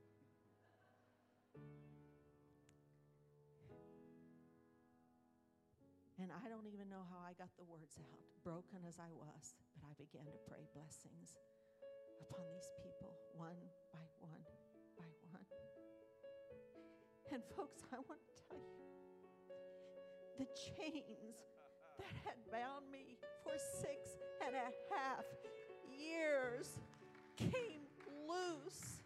[6.18, 9.58] And I don't even know how I got the words out, broken as I was,
[9.78, 11.38] but I began to pray blessings
[12.22, 13.58] upon these people, one
[13.90, 14.46] by one
[15.32, 15.46] by one.
[17.34, 18.82] And, folks, I want to tell you
[20.38, 21.38] the chains
[21.98, 25.26] that had bound me for six and a half
[25.98, 26.80] years
[27.38, 27.86] came
[28.28, 29.02] loose.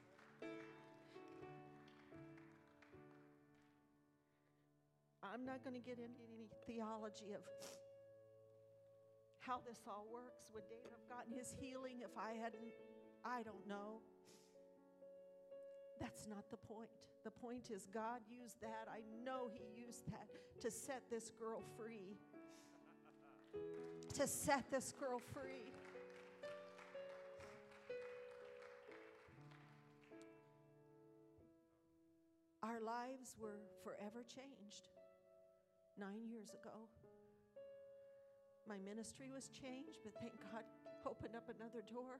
[5.23, 7.41] I'm not going to get into any theology of
[9.39, 10.47] how this all works.
[10.53, 12.71] Would David have gotten his healing if I hadn't?
[13.25, 13.99] I don't know.
[15.99, 16.89] That's not the point.
[17.23, 18.87] The point is, God used that.
[18.89, 20.27] I know He used that
[20.61, 22.17] to set this girl free.
[24.13, 25.71] to set this girl free.
[32.65, 34.89] our lives were forever changed
[35.99, 36.89] nine years ago.
[38.67, 40.65] My ministry was changed, but thank God
[41.05, 42.19] opened up another door.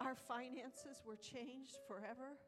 [0.00, 2.38] Our finances were changed forever.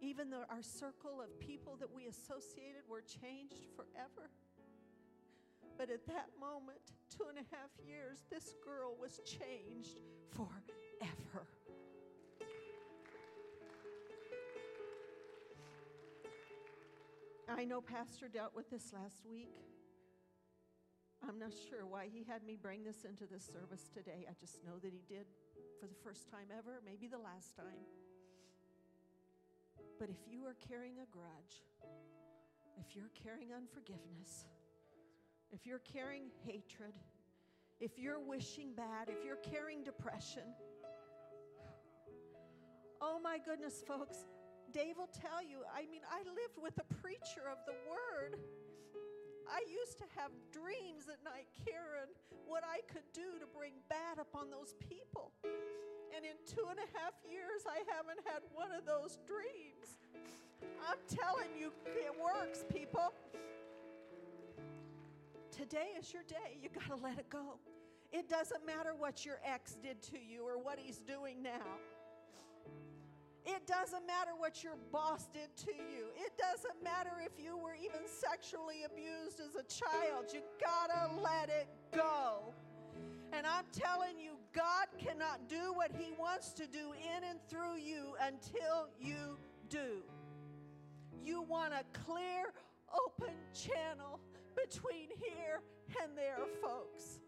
[0.00, 4.30] Even though our circle of people that we associated were changed forever.
[5.78, 6.80] But at that moment,
[7.16, 10.00] two and a half years, this girl was changed
[10.30, 11.46] forever.
[17.48, 19.50] I know Pastor dealt with this last week.
[21.28, 24.26] I'm not sure why he had me bring this into this service today.
[24.28, 25.26] I just know that he did
[25.80, 27.84] for the first time ever, maybe the last time.
[29.98, 31.62] But if you are carrying a grudge,
[32.78, 34.46] if you're carrying unforgiveness,
[35.50, 36.94] if you're carrying hatred,
[37.80, 40.42] if you're wishing bad, if you're carrying depression,
[43.00, 44.24] oh my goodness, folks,
[44.72, 45.58] Dave will tell you.
[45.74, 48.40] I mean, I lived with a preacher of the word.
[49.52, 52.08] I used to have dreams at night, Karen,
[52.48, 55.30] what I could do to bring bad upon those people.
[56.16, 60.00] And in two and a half years, I haven't had one of those dreams.
[60.88, 63.12] I'm telling you, it works, people.
[65.50, 66.56] Today is your day.
[66.62, 67.60] You got to let it go.
[68.10, 71.76] It doesn't matter what your ex did to you or what he's doing now.
[73.44, 76.06] It doesn't matter what your boss did to you.
[76.16, 80.26] It doesn't matter if you were even sexually abused as a child.
[80.32, 82.54] You gotta let it go.
[83.32, 87.78] And I'm telling you, God cannot do what He wants to do in and through
[87.78, 89.38] you until you
[89.68, 90.02] do.
[91.24, 92.52] You want a clear,
[92.94, 94.20] open channel
[94.54, 95.62] between here
[96.02, 97.21] and there, folks.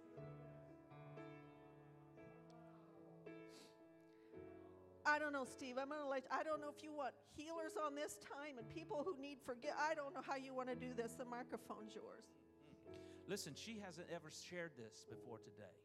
[5.15, 5.77] I don't know, Steve.
[5.81, 6.25] I'm gonna let.
[6.31, 9.71] I don't know if you want healers on this time and people who need forgive.
[9.79, 11.13] I don't know how you want to do this.
[11.13, 12.25] The microphone's yours.
[12.27, 13.31] Mm-hmm.
[13.31, 15.77] Listen, she hasn't ever shared this before today.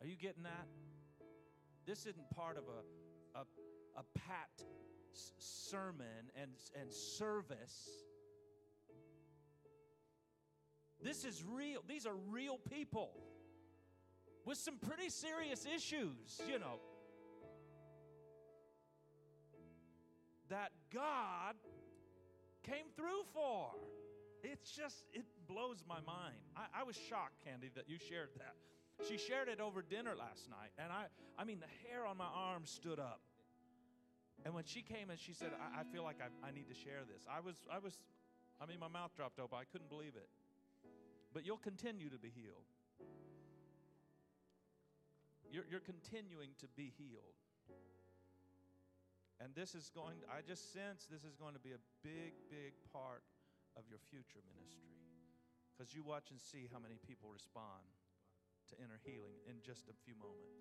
[0.00, 0.66] Are you getting that?
[1.86, 3.42] This isn't part of a, a,
[4.00, 4.50] a pat
[5.14, 6.50] s- sermon and,
[6.80, 7.88] and service.
[11.00, 11.80] This is real.
[11.88, 13.12] These are real people
[14.44, 16.80] with some pretty serious issues, you know.
[20.48, 21.54] That God
[22.62, 23.70] came through for.
[24.42, 26.38] It's just, it blows my mind.
[26.56, 28.54] I, I, was shocked, Candy, that you shared that.
[29.08, 31.06] She shared it over dinner last night, and I,
[31.38, 33.20] I mean, the hair on my arm stood up.
[34.44, 36.74] And when she came and she said, I, I feel like I, I need to
[36.74, 37.98] share this, I was, I was,
[38.60, 39.58] I mean, my mouth dropped open.
[39.60, 40.28] I couldn't believe it.
[41.34, 42.64] But you'll continue to be healed.
[45.50, 47.36] You're, you're continuing to be healed.
[49.40, 52.72] And this is going, I just sense this is going to be a big, big
[52.92, 53.22] part
[53.76, 54.96] of your future ministry.
[55.76, 57.84] Because you watch and see how many people respond
[58.72, 60.56] to inner healing in just a few moments.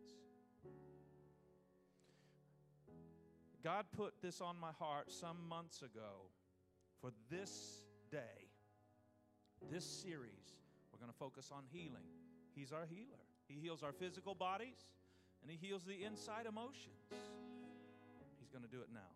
[3.64, 6.30] God put this on my heart some months ago
[7.02, 8.52] for this day,
[9.72, 10.60] this series.
[10.92, 12.06] We're going to focus on healing.
[12.54, 13.24] He's our healer.
[13.48, 14.92] He heals our physical bodies
[15.42, 17.10] and He heals the inside emotions
[18.56, 19.12] going to do it now.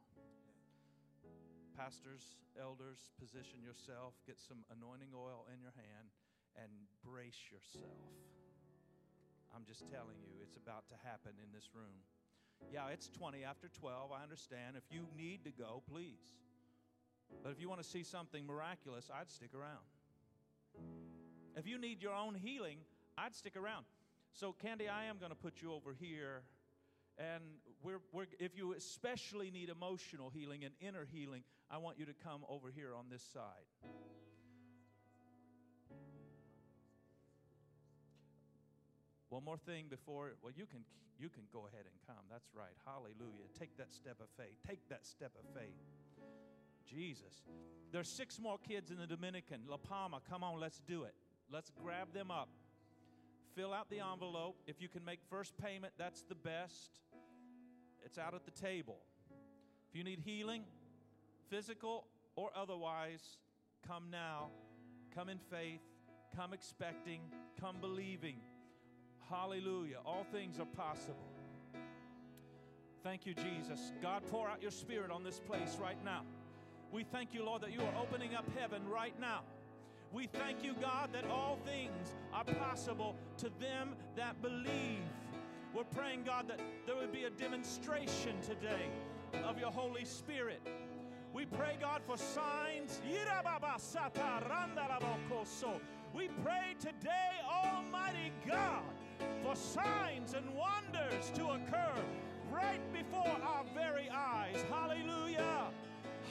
[1.79, 6.11] Pastors, elders, position yourself, get some anointing oil in your hand,
[6.59, 6.67] and
[7.07, 8.03] brace yourself.
[9.55, 12.03] I'm just telling you, it's about to happen in this room.
[12.67, 14.11] Yeah, it's 20 after 12.
[14.11, 14.75] I understand.
[14.75, 16.35] If you need to go, please.
[17.39, 19.87] But if you want to see something miraculous, I'd stick around.
[21.55, 22.79] If you need your own healing,
[23.17, 23.85] I'd stick around.
[24.33, 26.43] So, Candy, I am going to put you over here
[27.15, 27.43] and
[27.83, 32.13] we're, we're, if you especially need emotional healing and inner healing, I want you to
[32.23, 33.65] come over here on this side.
[39.29, 40.79] One more thing before, well, you can,
[41.19, 42.25] you can go ahead and come.
[42.31, 42.73] That's right.
[42.85, 43.45] Hallelujah.
[43.57, 44.57] Take that step of faith.
[44.67, 45.77] Take that step of faith.
[46.89, 47.43] Jesus.
[47.91, 49.61] There's six more kids in the Dominican.
[49.67, 51.13] La Palma, come on, let's do it.
[51.51, 52.49] Let's grab them up.
[53.55, 54.55] Fill out the envelope.
[54.67, 56.99] If you can make first payment, that's the best.
[58.05, 58.97] It's out at the table.
[59.89, 60.63] If you need healing,
[61.49, 62.05] physical
[62.35, 63.37] or otherwise,
[63.87, 64.47] come now.
[65.13, 65.81] Come in faith.
[66.35, 67.21] Come expecting.
[67.59, 68.35] Come believing.
[69.29, 69.97] Hallelujah.
[70.05, 71.27] All things are possible.
[73.03, 73.91] Thank you, Jesus.
[74.01, 76.23] God, pour out your spirit on this place right now.
[76.91, 79.41] We thank you, Lord, that you are opening up heaven right now.
[80.11, 85.03] We thank you, God, that all things are possible to them that believe.
[85.73, 88.89] We're praying, God, that there would be a demonstration today
[89.45, 90.61] of your Holy Spirit.
[91.31, 92.99] We pray, God, for signs.
[96.13, 98.81] We pray today, Almighty God,
[99.43, 101.93] for signs and wonders to occur
[102.51, 104.63] right before our very eyes.
[104.71, 105.67] Hallelujah.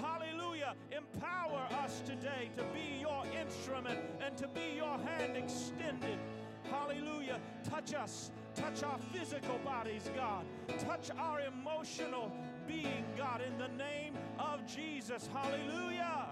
[0.01, 0.75] Hallelujah.
[0.91, 6.19] Empower us today to be your instrument and to be your hand extended.
[6.71, 7.39] Hallelujah.
[7.63, 10.45] Touch us Touch our physical bodies, God.
[10.79, 12.33] Touch our emotional
[12.67, 15.29] being, God, in the name of Jesus.
[15.33, 16.29] Hallelujah.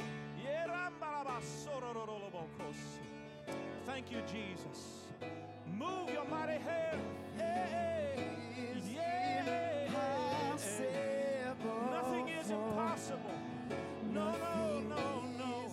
[3.86, 5.06] Thank you, Jesus.
[5.72, 7.00] Move your mighty hand.
[7.38, 7.66] Yeah.
[11.90, 13.30] Nothing is impossible.
[14.12, 15.70] No, no, no, no.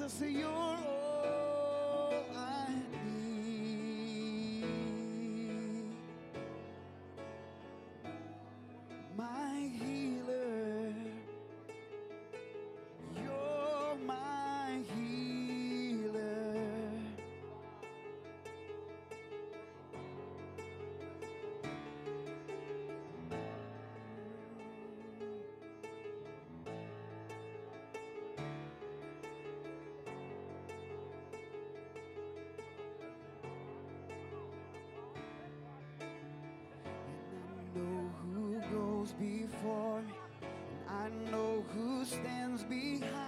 [0.00, 0.69] gracias Señor.
[39.10, 40.12] stands before me,
[40.88, 43.19] I know who stands behind.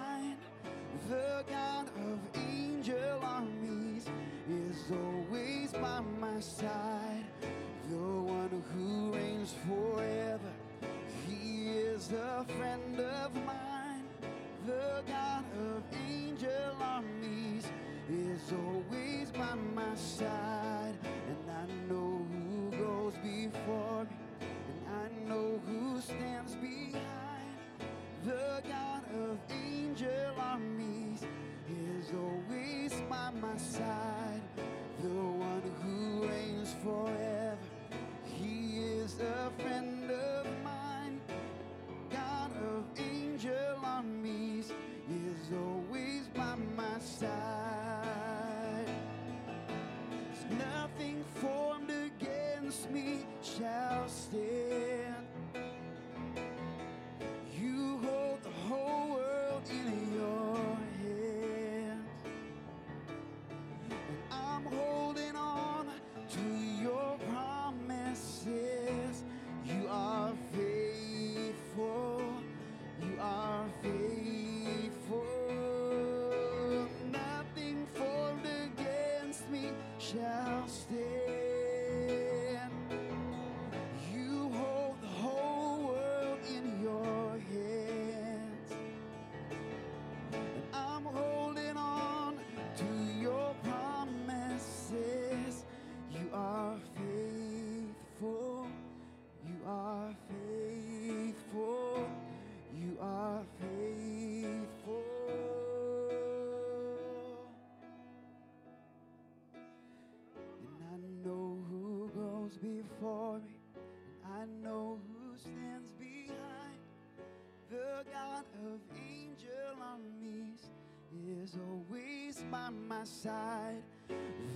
[123.03, 123.83] my side,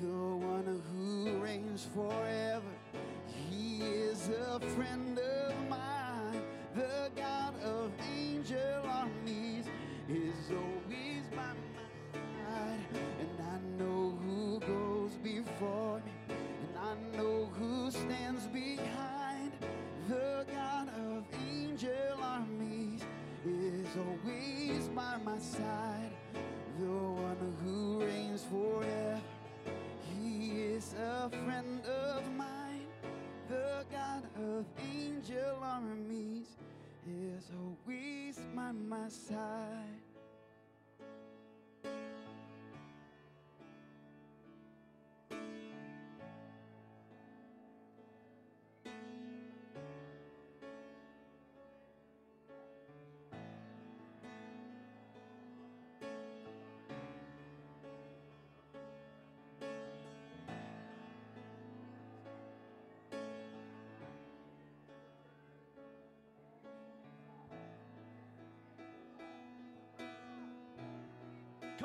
[0.00, 2.62] the one who reigns forever.
[3.50, 5.15] He is a friend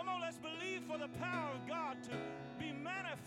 [0.02, 2.18] Come on, let's believe for the power of God to
[2.58, 3.22] be manifest.